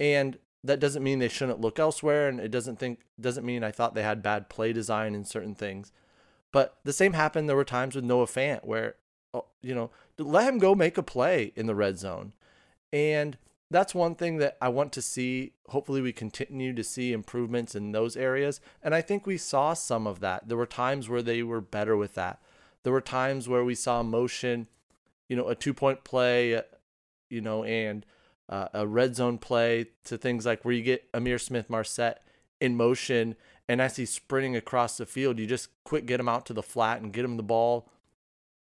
[0.00, 3.70] And that doesn't mean they shouldn't look elsewhere, and it doesn't think doesn't mean I
[3.70, 5.92] thought they had bad play design in certain things.
[6.52, 7.48] But the same happened.
[7.48, 8.94] There were times with Noah Fant where,
[9.34, 12.32] oh, you know, let him go make a play in the red zone,
[12.92, 13.36] and
[13.70, 15.52] that's one thing that I want to see.
[15.68, 20.06] Hopefully, we continue to see improvements in those areas, and I think we saw some
[20.06, 20.48] of that.
[20.48, 22.40] There were times where they were better with that.
[22.84, 24.68] There were times where we saw motion,
[25.28, 26.62] you know, a two point play,
[27.30, 28.04] you know, and
[28.48, 32.22] uh, a red zone play to things like where you get Ihmir Smith-Marsette
[32.60, 33.36] in motion,
[33.68, 36.62] and as he's sprinting across the field, you just quick get him out to the
[36.62, 37.88] flat and get him the ball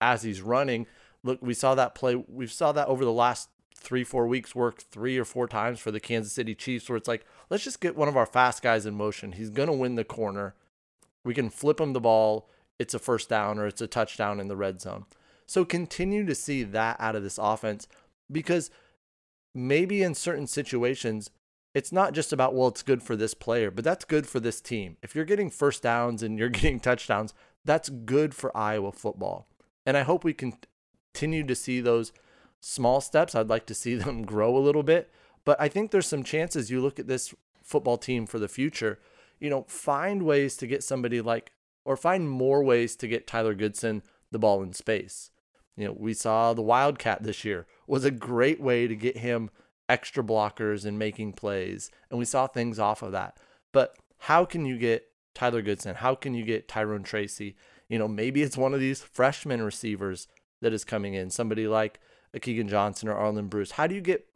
[0.00, 0.86] as he's running.
[1.24, 2.14] Look, we saw that play.
[2.14, 5.90] We saw that over the last three, four weeks work three or four times for
[5.90, 8.86] the Kansas City Chiefs, where it's like, let's just get one of our fast guys
[8.86, 9.32] in motion.
[9.32, 10.54] He's gonna win the corner.
[11.24, 12.48] We can flip him the ball.
[12.78, 15.06] It's a first down or it's a touchdown in the red zone.
[15.52, 17.86] So continue to see that out of this offense
[18.30, 18.70] because
[19.54, 21.28] maybe in certain situations,
[21.74, 24.62] it's not just about, well, it's good for this player, but that's good for this
[24.62, 24.96] team.
[25.02, 27.34] If you're getting first downs and you're getting touchdowns,
[27.66, 29.46] that's good for Iowa football.
[29.84, 30.54] And I hope we can
[31.12, 32.14] continue to see those
[32.60, 33.34] small steps.
[33.34, 35.12] I'd like to see them grow a little bit.
[35.44, 39.00] But I think there's some chances you look at this football team for the future,
[39.38, 41.52] you know, find ways to get somebody like,
[41.84, 45.28] or find more ways to get Tyler Goodson the ball in space.
[45.76, 49.50] You know, we saw the Wildcat this year was a great way to get him
[49.88, 51.90] extra blockers and making plays.
[52.10, 53.38] And we saw things off of that.
[53.72, 55.96] But how can you get Tyler Goodson?
[55.96, 57.56] How can you get Tyrone Tracy?
[57.88, 60.28] You know, maybe it's one of these freshman receivers
[60.60, 62.00] that is coming in, somebody like
[62.32, 63.72] a Keagan Johnson or Arland Bruce.
[63.72, 64.26] How do you get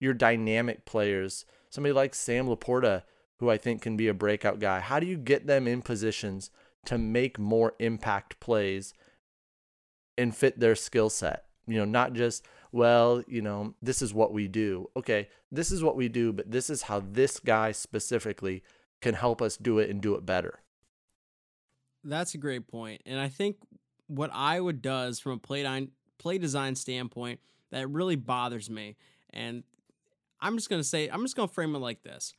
[0.00, 3.02] your dynamic players, somebody like Sam LaPorta,
[3.38, 4.80] who I think can be a breakout guy?
[4.80, 6.50] How do you get them in positions
[6.86, 8.94] to make more impact plays
[10.18, 11.44] and fit their skill set.
[11.66, 14.90] You know, not just, well, you know, this is what we do.
[14.96, 18.62] Okay, this is what we do, but this is how this guy specifically
[19.00, 20.60] can help us do it and do it better.
[22.04, 23.02] That's a great point.
[23.06, 23.56] And I think
[24.06, 27.40] what Iowa does from a play design, play design standpoint
[27.70, 28.96] that really bothers me.
[29.30, 29.62] And
[30.40, 32.34] I'm just going to say, I'm just going to frame it like this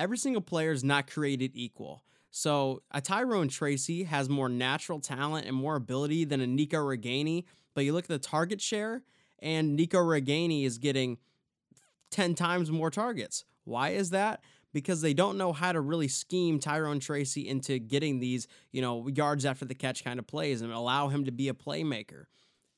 [0.00, 2.02] every single player is not created equal.
[2.30, 7.44] So a Tyrone Tracy has more natural talent and more ability than a Nico Ragaini.
[7.74, 9.02] But you look at the target share,
[9.40, 11.18] and Nico Ragaini is getting
[12.10, 13.44] 10 times more targets.
[13.64, 14.42] Why is that?
[14.72, 19.08] Because they don't know how to really scheme Tyrone Tracy into getting these, you know,
[19.08, 22.24] yards after the catch kind of plays and allow him to be a playmaker.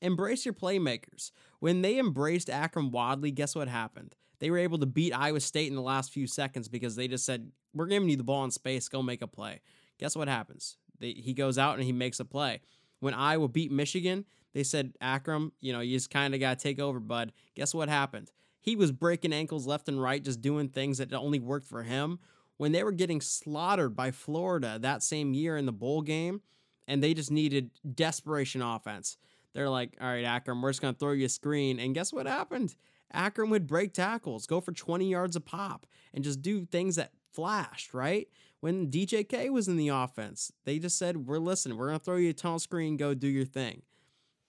[0.01, 1.31] Embrace your playmakers.
[1.59, 4.15] When they embraced Akrum Wadley, guess what happened?
[4.43, 7.25] They were able to beat Iowa State in the last few seconds because they just
[7.25, 9.61] said, We're giving you the ball in space, go make a play.
[9.99, 10.75] Guess what happens?
[10.99, 12.59] They, he goes out and he makes a play.
[12.99, 16.61] When Iowa beat Michigan, they said, Akrum, you know, you just kind of got to
[16.61, 17.31] take over, bud.
[17.55, 18.33] Guess what happened?
[18.59, 22.19] He was breaking ankles left and right, just doing things that only worked for him.
[22.57, 26.41] When they were getting slaughtered by Florida that same year in the bowl game,
[26.85, 29.15] and they just needed desperation offense.
[29.53, 31.79] They're like, all right, Akrum, we're just going to throw you a screen.
[31.79, 32.75] And guess what happened?
[33.13, 37.11] Akrum would break tackles, go for 20 yards a pop, and just do things that
[37.31, 38.27] flashed, right?
[38.59, 42.15] When DJK was in the offense, they just said, We're listening, we're going to throw
[42.15, 43.81] you a tunnel screen, go do your thing.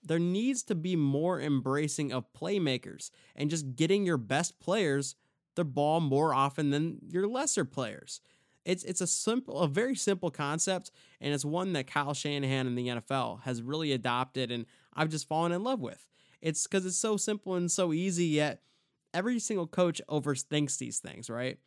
[0.03, 5.15] There needs to be more embracing of playmakers and just getting your best players
[5.55, 8.21] the ball more often than your lesser players.
[8.65, 10.91] It's it's a simple, a very simple concept,
[11.21, 15.27] and it's one that Kyle Shanahan in the NFL has really adopted, and I've just
[15.27, 16.07] fallen in love with.
[16.41, 18.61] It's because it's so simple and so easy, yet
[19.13, 21.57] every single coach overthinks these things, right?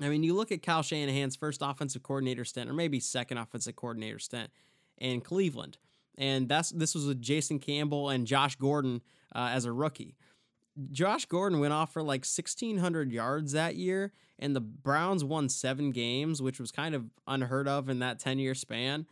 [0.00, 3.76] I mean, you look at Kyle Shanahan's first offensive coordinator stint, or maybe second offensive
[3.76, 4.50] coordinator stint
[4.98, 5.78] in Cleveland,
[6.18, 9.02] and that's this was with Jason Campbell and Josh Gordon
[9.34, 10.16] uh, as a rookie.
[10.90, 15.92] Josh Gordon went off for like 1,600 yards that year, and the Browns won seven
[15.92, 19.06] games, which was kind of unheard of in that 10 year span.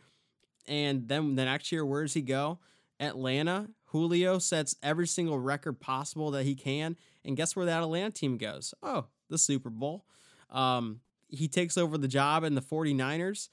[0.67, 2.59] And then the next year, where does he go?
[2.99, 6.97] Atlanta, Julio sets every single record possible that he can.
[7.23, 8.73] And guess where that Atlanta team goes?
[8.81, 10.03] Oh, the Super Bowl.
[10.49, 13.49] Um, he takes over the job in the 49ers.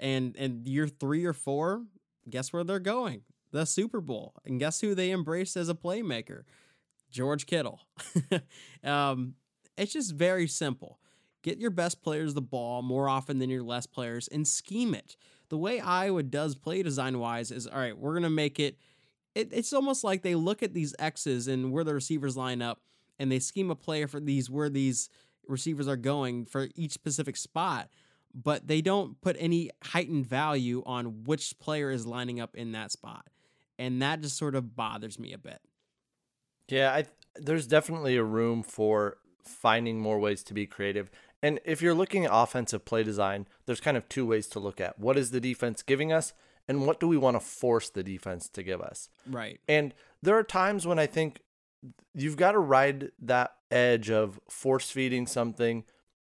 [0.00, 1.82] And in year three or four,
[2.28, 3.20] guess where they're going?
[3.50, 4.32] The Super Bowl.
[4.46, 6.44] And guess who they embraced as a playmaker?
[7.10, 7.82] George Kittle.
[8.84, 9.34] um,
[9.76, 11.00] it's just very simple.
[11.42, 15.18] Get your best players the ball more often than your less players and scheme it.
[15.50, 18.78] The way Iowa does play design wise is all right, we're going to make it
[19.34, 22.80] it, it's almost like they look at these X's and where the receivers line up
[23.18, 25.08] and they scheme a player for these where these
[25.46, 27.88] receivers are going for each specific spot,
[28.34, 32.92] but they don't put any heightened value on which player is lining up in that
[32.92, 33.26] spot.
[33.78, 35.60] And that just sort of bothers me a bit.
[36.68, 37.04] Yeah, I
[37.34, 41.10] there's definitely a room for finding more ways to be creative.
[41.42, 44.80] And if you're looking at offensive play design, there's kind of two ways to look
[44.80, 46.32] at what is the defense giving us
[46.68, 49.08] and what do we want to force the defense to give us.
[49.28, 49.60] Right.
[49.68, 51.40] And there are times when I think
[52.14, 55.84] you've got to ride that edge of force feeding something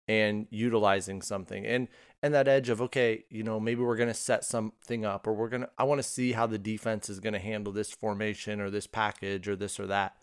[0.09, 1.67] and utilizing something.
[1.67, 1.89] And
[2.23, 5.33] and that edge of okay, you know, maybe we're going to set something up or
[5.33, 7.91] we're going to I want to see how the defense is going to handle this
[7.91, 10.17] formation or this package or this or that.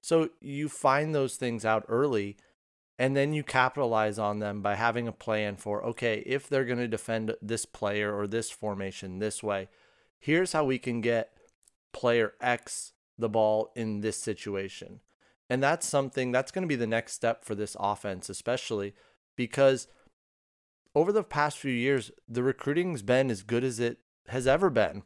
[0.00, 2.36] So you find those things out early
[2.98, 6.78] and then you capitalize on them by having a plan for okay, if they're going
[6.78, 9.68] to defend this player or this formation this way,
[10.18, 11.32] here's how we can get
[11.92, 15.00] player X the ball in this situation.
[15.50, 18.94] And that's something that's going to be the next step for this offense, especially
[19.36, 19.88] because
[20.94, 25.02] over the past few years, the recruiting's been as good as it has ever been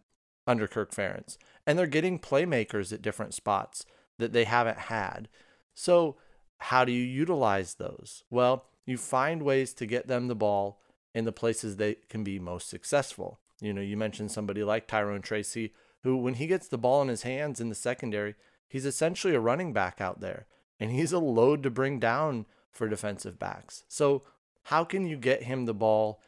[0.47, 1.37] under Kirk Ferentz.
[1.67, 3.85] And they're getting playmakers at different spots
[4.19, 5.29] that they haven't had.
[5.75, 6.17] So,
[6.59, 8.25] how do you utilize those?
[8.31, 10.81] Well, you find ways to get them the ball
[11.15, 13.41] in the places they can be most successful.
[13.61, 17.09] You know, you mentioned somebody like Tyrone Tracy, who, when he gets the ball in
[17.09, 18.35] his hands in the secondary,
[18.69, 20.47] he's essentially a running back out there
[20.79, 23.85] and he's a load to bring down for defensive backs.
[23.89, 24.23] So,
[24.65, 26.21] how can you get him the ball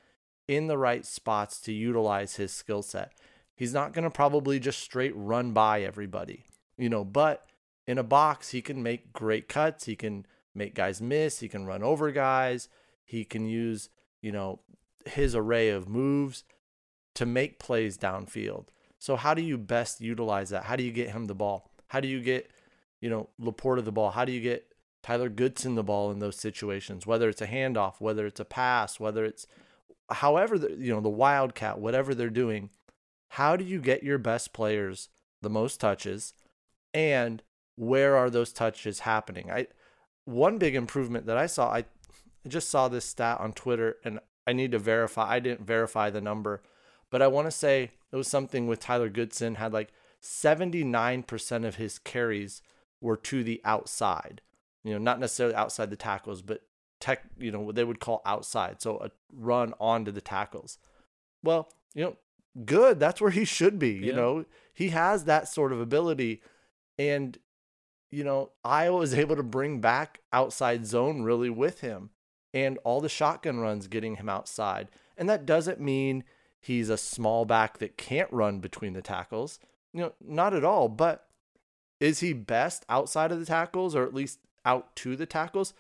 [0.49, 3.13] in the right spots to utilize his skill set?
[3.55, 6.47] He's not going to probably just straight run by everybody,
[6.79, 7.47] you know, but
[7.91, 9.87] in a box, he can make great cuts.
[9.87, 10.25] He can
[10.55, 11.41] make guys miss.
[11.41, 12.69] He can run over guys.
[13.05, 13.91] He can use,
[14.23, 14.61] you know,
[15.07, 16.45] his array of moves
[17.17, 18.67] to make plays downfield.
[19.01, 20.65] So how do you best utilize that?
[20.65, 21.73] How do you get him the ball?
[21.89, 22.49] How do you get,
[23.01, 24.13] you know, Laporta the ball?
[24.13, 24.73] How do you get
[25.03, 29.01] Tyler Goodson the ball in those situations, whether it's a handoff, whether it's a pass,
[29.01, 29.49] whether it's
[30.11, 32.71] however, the, you know, the wildcat, whatever they're doing,
[33.31, 35.09] how do you get your best players
[35.43, 36.35] the most touches
[36.95, 37.43] and
[37.77, 39.51] where are those touches happening?
[39.51, 39.67] I
[40.25, 41.85] one big improvement that I saw, I
[42.47, 45.29] just saw this stat on Twitter and I need to verify.
[45.31, 46.63] I didn't verify the number,
[47.11, 49.93] but I want to say it was something with Tyler Goodson had like
[50.23, 52.63] 79% of his carries
[53.01, 54.43] were to the outside
[54.83, 56.63] you know, not necessarily outside the tackles, but
[57.01, 58.81] tech, you know, what they would call outside.
[58.81, 60.79] So a run onto the tackles.
[61.43, 62.17] Well, you know,
[62.65, 62.99] good.
[62.99, 63.93] That's where he should be.
[63.93, 66.43] You know, he has that sort of ability.
[66.99, 67.39] And,
[68.11, 72.11] you know, Iowa was able to bring back outside zone really with him
[72.53, 74.89] and all the shotgun runs getting him outside.
[75.17, 76.25] And that doesn't mean
[76.61, 79.59] he's a small back that can't run between the tackles.
[79.93, 80.89] You know, not at all.
[80.89, 81.27] But
[82.01, 85.75] is he best outside of the tackles or at least out to the tackles?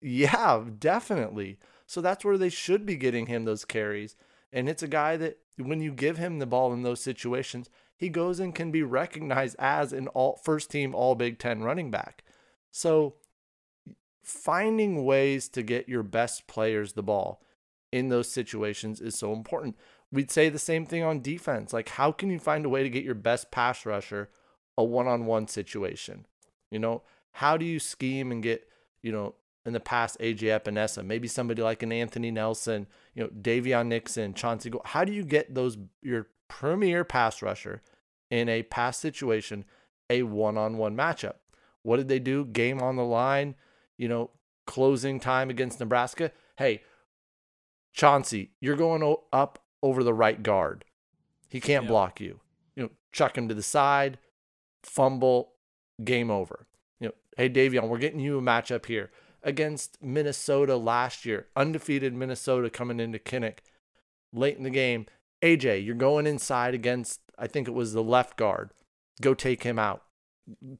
[0.00, 1.58] Yeah, definitely.
[1.86, 4.16] So that's where they should be getting him those carries.
[4.52, 8.08] And it's a guy that when you give him the ball in those situations, he
[8.08, 12.24] goes and can be recognized as an all first team all Big 10 running back.
[12.70, 13.16] So
[14.22, 17.42] finding ways to get your best players the ball
[17.92, 19.76] in those situations is so important.
[20.12, 21.72] We'd say the same thing on defense.
[21.72, 24.30] Like how can you find a way to get your best pass rusher
[24.78, 26.26] a one-on-one situation?
[26.70, 28.68] You know, how do you scheme and get,
[29.02, 29.34] you know,
[29.70, 34.34] in the past, AJ Epenesa, maybe somebody like an Anthony Nelson, you know, Daviyon Nixon,
[34.34, 34.82] Chauncey Gold.
[34.84, 37.82] How do you get those your premier pass rusher
[38.32, 39.64] in a pass situation,
[40.10, 41.34] a one-on-one matchup?
[41.82, 42.44] What did they do?
[42.44, 43.54] Game on the line,
[43.96, 44.30] you know,
[44.66, 46.32] closing time against Nebraska.
[46.56, 46.82] Hey,
[47.92, 50.84] Chauncey, you're going up over the right guard.
[51.48, 52.40] He can't block you.
[52.74, 54.18] You know, chuck him to the side,
[54.82, 55.52] fumble,
[56.02, 56.66] game over.
[56.98, 59.12] You know, hey, Daviyon, we're getting you a matchup here
[59.42, 63.58] against Minnesota last year, undefeated Minnesota coming into Kinnick
[64.32, 65.06] late in the game.
[65.42, 68.70] AJ, you're going inside against, I think it was the left guard.
[69.20, 70.02] Go take him out.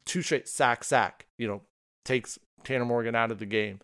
[0.04, 1.62] Two straight sack, sack, you know,
[2.04, 3.80] takes Tanner Morgan out of the game.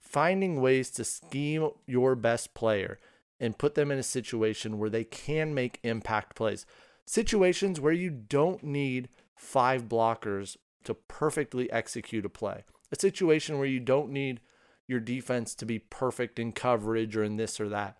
[0.00, 2.98] Finding ways to scheme your best player
[3.40, 6.66] and put them in a situation where they can make impact plays.
[7.06, 12.64] Situations where you don't need five blockers to perfectly execute a play.
[12.92, 14.40] A situation where you don't need
[14.86, 17.96] your defense to be perfect in coverage or in this or that.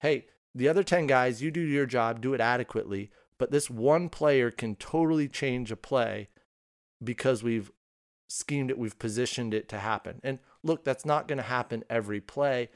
[0.00, 4.08] Hey, the other 10 guys, you do your job, do it adequately, but this one
[4.08, 6.28] player can totally change a play
[7.02, 7.70] because we've
[8.28, 10.20] schemed it, we've positioned it to happen.
[10.22, 12.70] And look, that's not going to happen every play,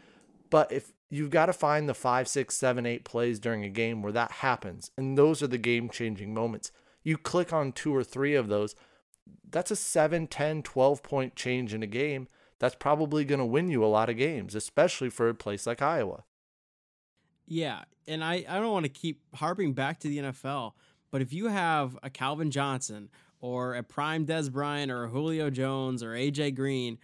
[0.51, 4.03] but if you've got to find the five, six, seven, eight plays during a game
[4.03, 6.73] where that happens, and those are the game changing moments.
[7.03, 8.75] You click on two or three of those,
[9.49, 12.29] that's a 7, 10, 12 point change in a game.
[12.59, 15.81] That's probably going to win you a lot of games, especially for a place like
[15.81, 16.25] Iowa.
[17.47, 20.73] Yeah, and I, I don't want to keep harping back to the NFL,
[21.11, 23.09] but if you have a Calvin Johnson
[23.41, 26.99] or a prime Dez Bryant or a Julio Jones or AJ Green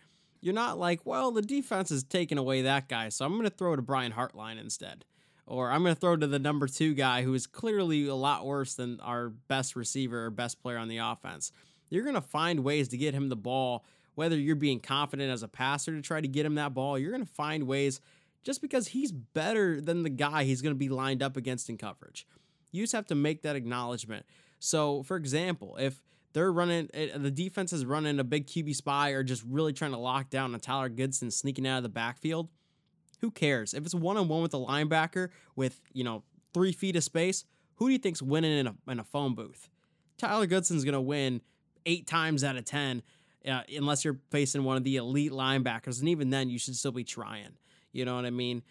[0.46, 3.50] you're not like, well, the defense is taking away that guy, so I'm going to
[3.50, 5.04] throw to Brian Hartline instead.
[5.44, 8.46] Or I'm going to throw to the number two guy who is clearly a lot
[8.46, 11.50] worse than our best receiver or best player on the offense.
[11.88, 13.84] You're going to find ways to get him the ball,
[14.14, 16.98] whether you're being confident as a passer to try to get him that ball.
[16.98, 18.00] You're going to find ways
[18.42, 21.76] just because he's better than the guy he's going to be lined up against in
[21.76, 22.26] coverage.
[22.72, 24.26] You just have to make that acknowledgement.
[24.58, 26.00] So, for example, if
[26.32, 29.92] they're running eh, the defense is running a big QB spy or just really trying
[29.92, 32.48] to lock down a Tyler Goodson sneaking out of the backfield,
[33.20, 33.74] who cares?
[33.74, 36.22] If it's one on one with a linebacker with, you know,
[36.52, 37.44] three feet of space,
[37.76, 39.68] who do you think's winning in a, in a phone booth?
[40.18, 41.40] Tyler Goodson's going to win
[41.86, 43.02] eight times out of 10,
[43.48, 46.00] uh, unless you're facing one of the elite linebackers.
[46.00, 47.56] And even then, you should still be trying.
[47.92, 48.62] You know what I mean?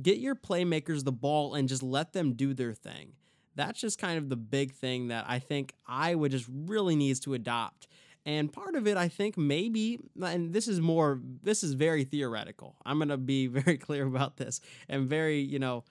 [0.00, 3.14] Get your playmakers the ball and just let them do their thing
[3.60, 7.34] that's just kind of the big thing that I think Iowa just really needs to
[7.34, 7.88] adopt.
[8.26, 12.76] And part of it, I think, maybe, and this is more, this is very theoretical.
[12.84, 15.84] I'm going to be very clear about this and very, you know,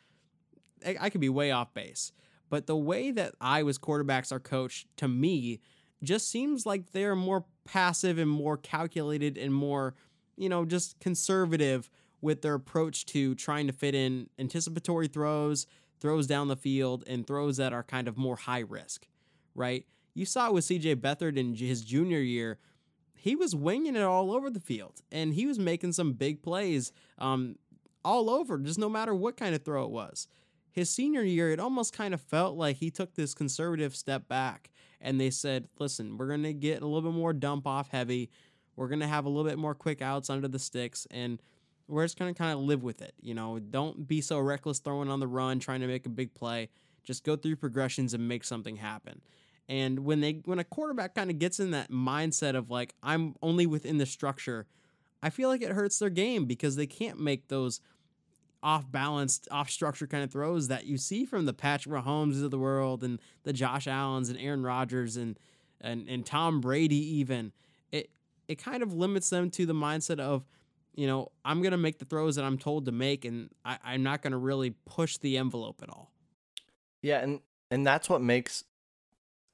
[0.86, 2.12] I, I could be way off base.
[2.50, 5.60] But the way that Iowa's quarterbacks are coached, to me,
[6.04, 9.96] just seems like they're more passive and more calculated and more,
[10.38, 11.90] you know, just conservative
[12.22, 15.68] with their approach to trying to fit in anticipatory throws,
[16.00, 19.08] throws down the field, and throws that are kind of more high risk,
[19.56, 19.86] right?
[20.14, 22.60] You saw it with CJ Beathard in his junior year.
[23.14, 26.92] He was winging it all over the field, and he was making some big plays
[27.18, 27.56] um,
[28.04, 30.28] all over, just no matter what kind of throw it was.
[30.72, 34.70] His senior year, it almost kind of felt like he took this conservative step back,
[35.02, 38.30] and they said, listen, we're going to get a little bit more dump off heavy.
[38.76, 41.42] We're going to have a little bit more quick outs under the sticks, and
[41.88, 43.14] we're just going to kind of live with it.
[43.22, 46.34] You know, don't be so reckless throwing on the run, trying to make a big
[46.34, 46.70] play.
[47.04, 49.22] Just go through progressions and make something happen.
[49.68, 53.36] And when they when a quarterback kind of gets in that mindset of like I'm
[53.42, 54.66] only within the structure,
[55.22, 57.80] I feel like it hurts their game because they can't make those
[58.62, 62.52] off balanced, off structure kind of throws that you see from the Patrick Mahomes of
[62.52, 65.40] the world and the Josh Allens and Aaron Rodgers and
[65.82, 67.54] and and Tom Brady even.
[67.92, 68.10] It
[68.48, 70.46] it kind of limits them to the mindset of
[71.00, 74.04] you know, I'm to make the throws that I'm told to make, and I, I'm
[74.04, 76.12] not to really push the envelope at all.
[77.02, 77.40] Yeah, and
[77.72, 78.66] and that's what makes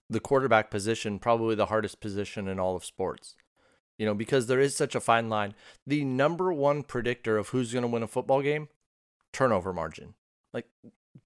[0.09, 3.35] the quarterback position probably the hardest position in all of sports.
[3.99, 5.53] You know, because there is such a fine line.
[5.85, 8.67] The number one predictor of who's going to win a football game,
[9.35, 10.13] turnover margin.
[10.53, 10.65] Like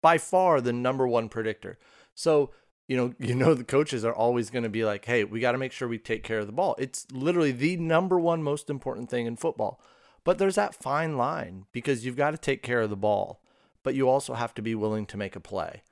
[0.01, 1.77] by far the number one predictor.
[2.15, 2.51] So,
[2.87, 5.51] you know, you know the coaches are always going to be like, "Hey, we got
[5.51, 8.69] to make sure we take care of the ball." It's literally the number one most
[8.69, 9.79] important thing in football.
[10.23, 13.41] But there's that fine line because you've got to take care of the ball,
[13.83, 15.83] but you also have to be willing to make a play.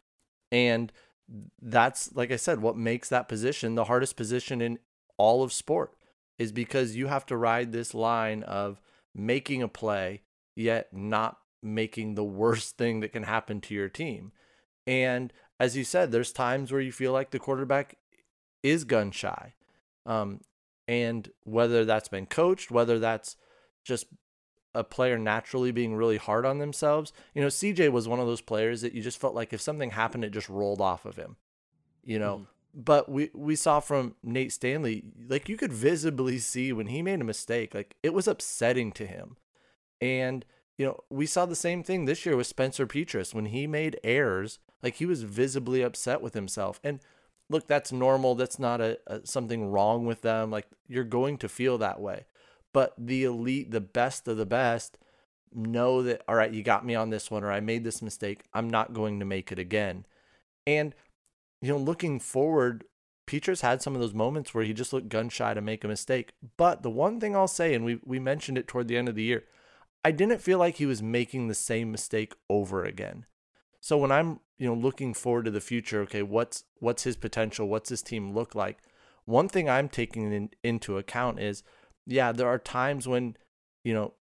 [0.52, 0.92] And
[1.62, 4.80] that's, like I said, what makes that position the hardest position in
[5.18, 5.94] all of sport
[6.38, 8.82] is because you have to ride this line of
[9.16, 10.24] making a play,
[10.56, 14.32] yet not making the worst thing that can happen to your team.
[14.86, 17.98] And as you said, there's times where you feel like the quarterback
[18.64, 19.54] is gun shy.
[20.06, 20.42] Um,
[20.88, 23.36] and whether that's been coached, whether that's
[23.84, 24.06] just
[24.74, 27.12] a player naturally being really hard on themselves.
[27.34, 29.92] You know, CJ was one of those players that you just felt like if something
[29.92, 31.36] happened, it just rolled off of him.
[32.04, 32.46] You know, mm.
[32.74, 37.20] but we we saw from Nate Stanley, like you could visibly see when he made
[37.20, 39.36] a mistake, like it was upsetting to him.
[40.00, 40.46] And
[40.78, 44.00] you know, we saw the same thing this year with Spencer Petras when he made
[44.04, 46.80] errors, like he was visibly upset with himself.
[46.84, 47.00] And
[47.50, 48.36] look, that's normal.
[48.36, 50.52] That's not a, a something wrong with them.
[50.52, 52.26] Like you're going to feel that way.
[52.74, 54.98] But the elite, the best of the best,
[55.54, 58.44] know that, all right, you got me on this one, or I made this mistake.
[58.54, 60.06] I'm not going to make it again.
[60.68, 60.94] And,
[61.62, 62.84] you know, looking forward,
[63.26, 65.88] Petras had some of those moments where he just looked gun shy to make a
[65.88, 66.34] mistake.
[66.58, 69.16] But the one thing I'll say, and we, we mentioned it toward the end of
[69.16, 69.46] the year,
[70.04, 73.26] I didn't feel like he was making the same mistake over again.
[73.82, 77.68] So when I'm, you know, looking forward to the future, okay, what's what's his potential?
[77.68, 78.80] What's his team look like?
[79.26, 81.64] One thing I'm taking in, into account is
[82.06, 83.36] yeah, there are times when,
[83.84, 84.14] you know,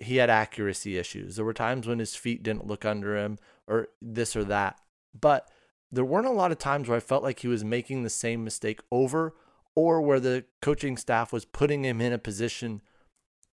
[0.00, 1.36] he had accuracy issues.
[1.36, 4.80] There were times when his feet didn't look under him or this or that.
[5.18, 5.48] But
[5.92, 8.42] there weren't a lot of times where I felt like he was making the same
[8.42, 9.34] mistake over
[9.76, 12.80] or where the coaching staff was putting him in a position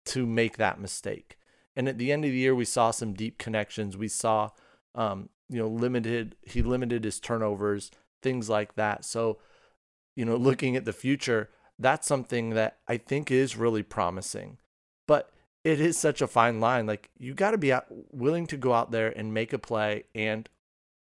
[0.06, 1.36] to make that mistake.
[1.80, 3.96] And at the end of the year, we saw some deep connections.
[3.96, 4.50] We saw,
[4.94, 7.90] um, you know, limited, he limited his turnovers,
[8.22, 9.02] things like that.
[9.02, 9.38] So,
[10.14, 14.58] you know, looking at the future, that's something that I think is really promising.
[15.08, 15.32] But
[15.64, 16.84] it is such a fine line.
[16.84, 17.72] Like you got to be
[18.12, 20.50] willing to go out there and make a play and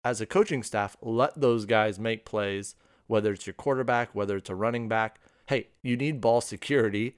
[0.04, 2.76] as a coaching staff, let those guys make plays,
[3.08, 5.18] whether it's your quarterback, whether it's a running back.
[5.46, 7.16] Hey, you need ball security.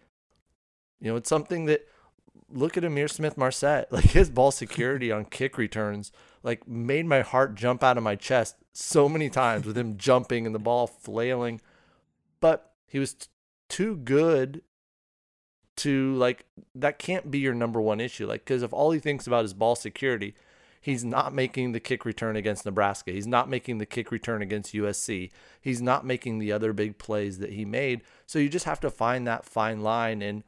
[0.98, 1.86] You know, it's something that
[2.52, 3.92] look at Ihmir Smith-Marsette.
[3.92, 8.16] Like his ball security on kick returns, like made my heart jump out of my
[8.16, 11.60] chest so many times with him jumping and the ball flailing.
[12.40, 13.26] But he was t-
[13.68, 14.62] too good
[15.76, 16.44] to like
[16.74, 18.26] that can't be your number one issue.
[18.26, 20.34] Like because if all he thinks about is ball security,
[20.80, 23.12] he's not making the kick return against Nebraska.
[23.12, 25.30] He's not making the kick return against USC.
[25.60, 28.02] He's not making the other big plays that he made.
[28.26, 30.42] So you just have to find that fine line and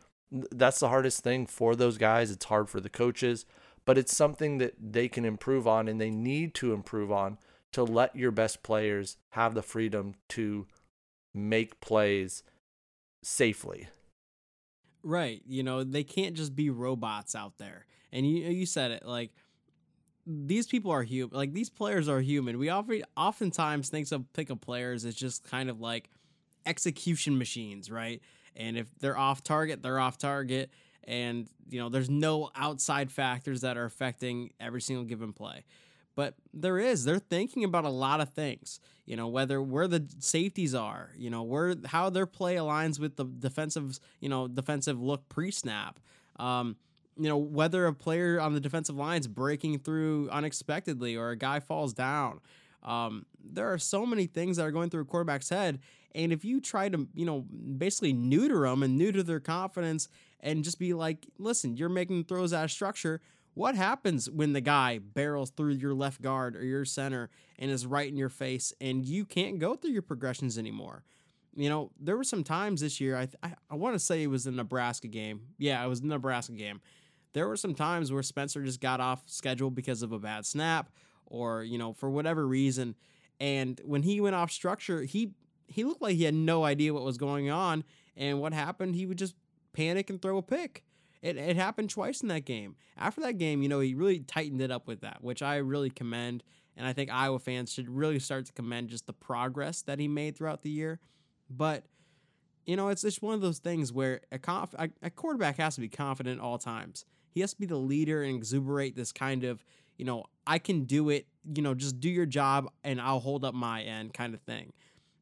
[0.50, 2.30] that's the hardest thing for those guys.
[2.30, 3.44] It's hard for the coaches,
[3.84, 7.38] but it's something that they can improve on and they need to improve on
[7.72, 10.66] to let your best players have the freedom to
[11.34, 12.42] make plays
[13.22, 13.88] safely.
[15.02, 15.42] Right.
[15.46, 17.86] You know, they can't just be robots out there.
[18.12, 19.30] And you you said it like
[20.26, 21.36] these people are human.
[21.36, 22.58] Like these players are human.
[22.58, 26.08] We often oftentimes think of think of players as just kind of like
[26.66, 28.20] execution machines, right?
[28.56, 30.70] And if they're off target, they're off target.
[31.04, 35.64] And, you know, there's no outside factors that are affecting every single given play.
[36.14, 37.04] But there is.
[37.04, 38.80] They're thinking about a lot of things.
[39.06, 43.16] You know, whether where the safeties are, you know, where how their play aligns with
[43.16, 45.98] the defensive, you know, defensive look pre-snap.
[46.36, 46.76] Um,
[47.18, 51.36] you know, whether a player on the defensive line is breaking through unexpectedly or a
[51.36, 52.40] guy falls down.
[52.82, 55.78] Um, there are so many things that are going through a quarterback's head,
[56.14, 60.08] and if you try to, you know, basically neuter them and neuter their confidence
[60.40, 63.20] and just be like, listen, you're making throws out of structure.
[63.54, 67.86] What happens when the guy barrels through your left guard or your center and is
[67.86, 71.04] right in your face and you can't go through your progressions anymore?
[71.54, 74.28] You know, there were some times this year, I, I, I want to say it
[74.28, 75.48] was the Nebraska game.
[75.58, 76.80] Yeah, it was the Nebraska game.
[77.34, 80.90] There were some times where Spencer just got off schedule because of a bad snap
[81.32, 82.94] or, you know, for whatever reason.
[83.40, 85.32] And when he went off structure, he
[85.66, 87.82] he looked like he had no idea what was going on.
[88.16, 88.94] And what happened?
[88.94, 89.34] He would just
[89.72, 90.84] panic and throw a pick.
[91.22, 92.76] It, it happened twice in that game.
[92.98, 95.88] After that game, you know, he really tightened it up with that, which I really
[95.88, 96.44] commend.
[96.76, 100.08] And I think Iowa fans should really start to commend just the progress that he
[100.08, 101.00] made throughout the year.
[101.48, 101.84] But,
[102.66, 105.76] you know, it's just one of those things where a, conf- a, a quarterback has
[105.76, 107.04] to be confident at all times.
[107.30, 109.64] He has to be the leader and exuberate this kind of,
[109.96, 113.44] you know, I can do it, you know, just do your job and I'll hold
[113.44, 114.72] up my end kind of thing.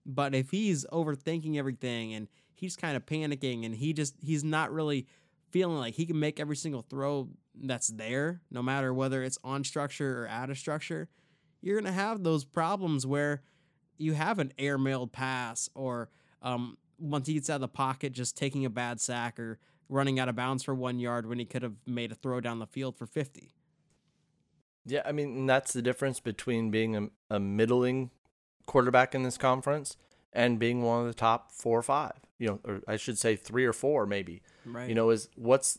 [0.06, 4.72] But if he's overthinking everything and he's kind of panicking and he just he's not
[4.72, 5.06] really
[5.50, 9.64] feeling like he can make every single throw that's there, no matter whether it's on
[9.64, 11.08] structure or out of structure,
[11.60, 13.42] you're gonna have those problems where
[13.98, 16.08] you have an airmailed pass or
[16.42, 19.58] um, once he gets out of the pocket, just taking a bad sack or
[19.88, 22.58] running out of bounds for one yard when he could have made a throw down
[22.58, 23.52] the field for 50.
[24.90, 28.10] Yeah, I mean, that's the difference between being a, a middling
[28.66, 29.96] quarterback in this conference
[30.32, 33.36] and being one of the top four or five, you know, or I should say
[33.36, 34.42] three or four maybe.
[34.64, 34.88] Right.
[34.88, 35.78] You know, is what's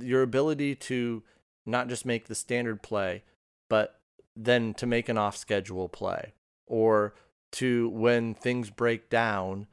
[0.00, 1.22] your ability to
[1.64, 3.24] not just make the standard play,
[3.68, 4.00] but
[4.36, 6.34] then to make an off schedule play
[6.66, 7.14] or
[7.52, 9.66] to when things break down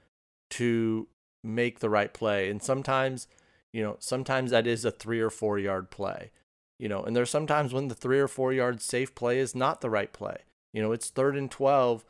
[0.49, 1.07] to
[1.43, 2.49] make the right play.
[2.49, 3.27] And sometimes,
[3.71, 6.31] you know, sometimes that is a three or four yard play,
[6.79, 9.81] you know, and there's sometimes when the three or four yard safe play is not
[9.81, 10.37] the right play.
[10.73, 12.03] You know, it's third and 12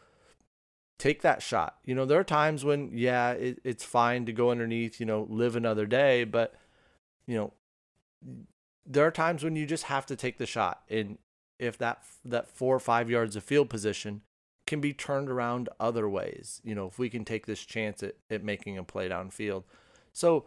[0.97, 1.77] take that shot.
[1.83, 5.27] You know, there are times when, yeah, it, it's fine to go underneath, you know,
[5.29, 6.55] live another day, but,
[7.27, 7.53] you know,
[8.85, 10.83] there are times when you just have to take the shot.
[10.89, 11.17] And
[11.59, 14.21] if that, that four or five yards of field position
[14.65, 18.15] can be turned around other ways, you know, if we can take this chance at,
[18.29, 19.63] at making a play downfield.
[20.13, 20.45] So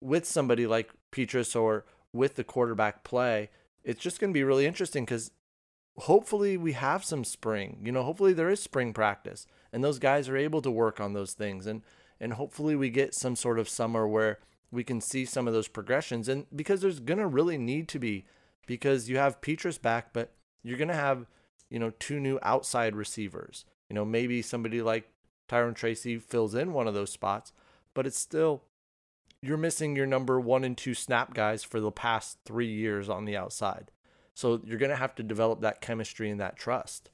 [0.00, 3.50] with somebody like Petras or with the quarterback play,
[3.84, 5.30] it's just going to be really interesting because
[5.96, 7.80] hopefully we have some spring.
[7.82, 11.12] You know, hopefully there is spring practice and those guys are able to work on
[11.12, 11.82] those things and
[12.22, 14.40] and hopefully we get some sort of summer where
[14.70, 17.98] we can see some of those progressions and because there's going to really need to
[17.98, 18.26] be
[18.66, 21.26] because you have Petras back but you're going to have,
[21.68, 23.64] you know, two new outside receivers.
[23.88, 25.10] You know, maybe somebody like
[25.48, 27.52] Tyrone Tracy fills in one of those spots,
[27.94, 28.62] but it's still
[29.42, 33.24] you're missing your number 1 and 2 snap guys for the past 3 years on
[33.24, 33.90] the outside.
[34.34, 37.10] So you're going to have to develop that chemistry and that trust.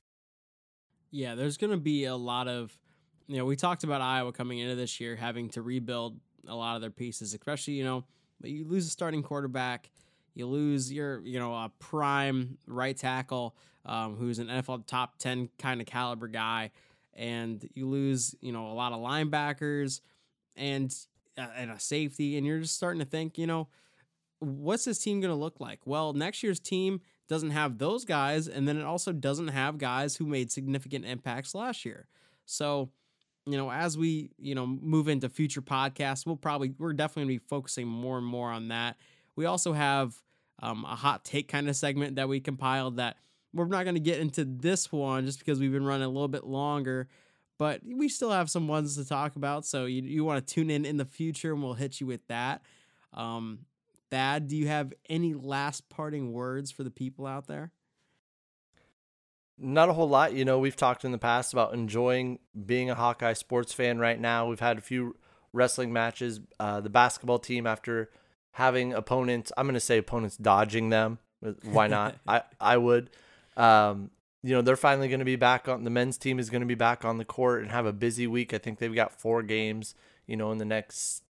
[1.11, 2.77] Yeah, there's going to be a lot of,
[3.27, 6.75] you know, we talked about Iowa coming into this year having to rebuild a lot
[6.77, 8.05] of their pieces, especially, you know,
[8.41, 9.91] but you lose a starting quarterback,
[10.35, 15.49] you lose your, you know, a prime right tackle um, who's an NFL top 10
[15.59, 16.71] kind of caliber guy,
[17.15, 20.01] and you lose, you know, a lot of linebackers
[20.55, 20.95] and,
[21.37, 23.69] and a safety, and you're just starting to think, you know,
[24.39, 25.81] what's this team going to look like?
[25.85, 30.17] Well, next year's team doesn't have those guys, and then it also doesn't have guys
[30.17, 32.09] who made significant impacts last year.
[32.45, 32.91] So,
[33.47, 37.39] you know, as we you know move into future podcasts, we'll probably we're definitely going
[37.39, 38.97] to be focusing more and more on that.
[39.37, 40.15] we also have
[40.63, 43.17] um, a hot take kind of segment that we compiled that
[43.53, 46.29] we're not going to get into this one just because we've been running a little
[46.29, 47.09] bit longer,
[47.59, 49.65] but we still have some ones to talk about.
[49.65, 52.27] So you, you want to tune in in the future and we'll hit you with
[52.29, 52.63] that.
[53.13, 53.61] Um,
[54.11, 57.73] Thad, do you have any last parting words for the people out there?
[59.59, 60.35] Not a whole lot.
[60.35, 64.21] You know, we've talked in the past about enjoying being a Hawkeye sports fan right
[64.21, 64.47] now.
[64.47, 65.17] We've had a few
[65.53, 66.41] wrestling matches.
[66.61, 68.11] Uh, the basketball team, after
[68.53, 71.19] having opponents, I'm going to say opponents dodging them.
[71.63, 72.17] Why not?
[72.29, 73.11] I, I would.
[73.57, 74.11] Um,
[74.47, 76.67] you know, they're finally going to be back on the men's team is going to
[76.67, 78.55] be back on the court and have a busy week.
[78.55, 81.25] I think they've got four games, you know, in the next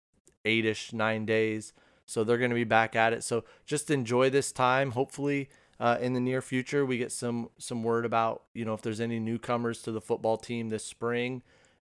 [0.45, 1.73] eight ish, nine days.
[2.05, 3.25] So they're going to be back at it.
[3.25, 4.91] So just enjoy this time.
[4.91, 5.49] Hopefully,
[5.81, 9.01] uh, in the near future, we get some some word about you know if there's
[9.01, 11.43] any newcomers to the football team this spring,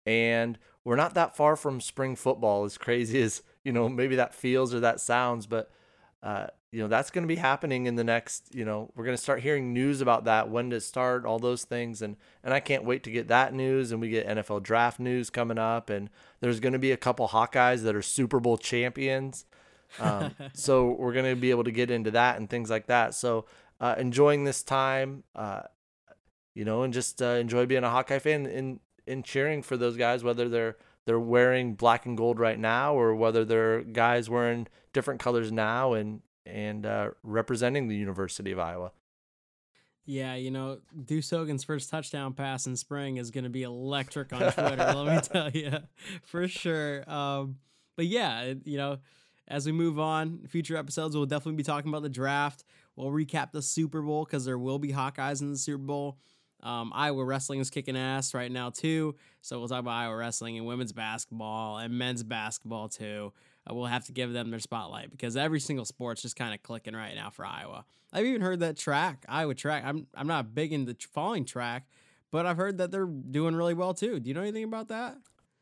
[0.07, 2.65] and we're not that far from spring football.
[2.65, 5.71] As crazy as you know maybe that feels or that sounds, but
[6.23, 9.15] uh, you know that's going to be happening in the next you know we're going
[9.15, 12.59] to start hearing news about that when to start all those things and and i
[12.59, 16.09] can't wait to get that news and we get nfl draft news coming up and
[16.39, 19.45] there's going to be a couple hawkeyes that are super bowl champions
[19.99, 23.13] um, so we're going to be able to get into that and things like that
[23.13, 23.45] so
[23.81, 25.63] uh, enjoying this time uh,
[26.53, 29.97] you know and just uh, enjoy being a hawkeye fan and and cheering for those
[29.97, 34.67] guys whether they're they're wearing black and gold right now or whether they're guys wearing
[34.93, 38.91] different colors now and and uh, representing the University of Iowa.
[40.05, 44.33] Yeah, you know, Deuce Hogan's first touchdown pass in spring is going to be electric
[44.33, 44.93] on Twitter.
[44.93, 45.77] let me tell you,
[46.23, 47.09] for sure.
[47.09, 47.57] Um,
[47.95, 48.97] but yeah, you know,
[49.47, 52.63] as we move on, future episodes, we'll definitely be talking about the draft.
[52.95, 56.17] We'll recap the Super Bowl because there will be Hawkeyes in the Super Bowl.
[56.63, 60.57] Um, Iowa wrestling is kicking ass right now too, so we'll talk about Iowa wrestling
[60.57, 63.33] and women's basketball and men's basketball too.
[63.69, 66.63] Uh, we'll have to give them their spotlight because every single sport's just kind of
[66.63, 67.85] clicking right now for Iowa.
[68.13, 69.83] I've even heard that track, Iowa track.
[69.85, 71.87] I'm I'm not big into falling track,
[72.31, 74.19] but I've heard that they're doing really well too.
[74.19, 75.17] Do you know anything about that?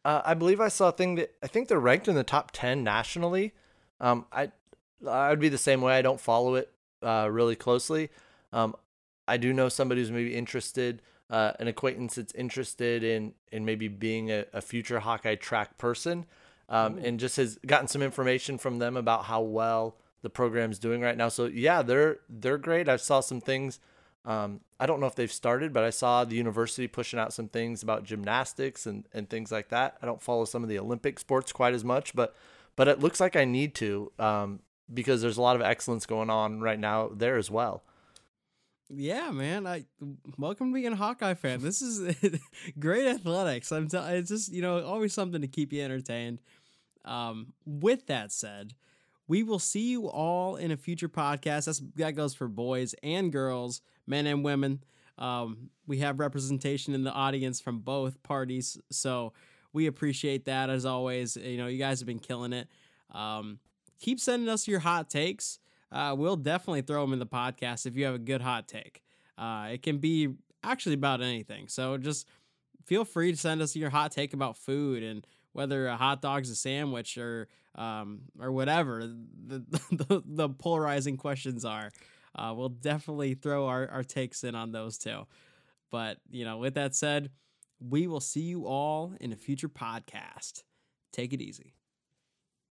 [0.06, 2.52] Uh, I believe I saw a thing that I think they're ranked in the top
[2.52, 3.54] ten nationally.
[4.00, 4.52] Um, I
[5.08, 5.98] I'd be the same way.
[5.98, 6.72] I don't follow it
[7.04, 8.10] uh, really closely.
[8.52, 8.76] Um,
[9.30, 13.88] I do know somebody who's maybe interested, uh, an acquaintance that's interested in in maybe
[13.88, 16.26] being a, a future Hawkeye track person,
[16.68, 21.02] um, and just has gotten some information from them about how well the program's doing
[21.02, 21.30] right now.
[21.30, 22.90] So yeah, they're they're great.
[22.90, 23.80] I saw some things.
[24.26, 27.48] Um, I don't know if they've started, but I saw the university pushing out some
[27.48, 29.98] things about gymnastics and, and things like that.
[30.02, 32.36] I don't follow some of the Olympic sports quite as much, but
[32.76, 34.60] but it looks like I need to um,
[34.94, 37.84] because there's a lot of excellence going on right now there as well.
[38.90, 39.68] Yeah, man.
[39.68, 39.86] I
[40.38, 41.62] welcome to being a Hawkeye fan.
[41.62, 42.18] This is
[42.80, 43.72] great athletics.
[43.72, 44.16] I'm telling.
[44.16, 46.42] It's just you know always something to keep you entertained.
[47.06, 48.74] Um, with that said,
[49.28, 51.66] we will see you all in a future podcast.
[51.66, 54.84] That's, that goes for boys and girls, men and women.
[55.20, 59.34] Um, we have representation in the audience from both parties, so
[59.72, 61.36] we appreciate that as always.
[61.38, 62.68] You know, you guys have been killing it.
[63.12, 63.60] Um,
[64.00, 65.60] keep sending us your hot takes
[65.92, 69.02] uh, we'll definitely throw them in the podcast if you have a good hot take.
[69.38, 70.30] Uh, it can be
[70.64, 71.68] actually about anything.
[71.68, 72.28] So just
[72.86, 76.50] feel free to send us your hot take about food and whether a hot dog's
[76.50, 81.92] a sandwich or um, or whatever the, the, the polarizing questions are.
[82.36, 85.26] Uh, we'll definitely throw our, our takes in on those too.
[85.92, 87.32] But you know, with that said,
[87.80, 90.64] we will see you all in a future podcast.
[91.12, 91.74] Take it easy.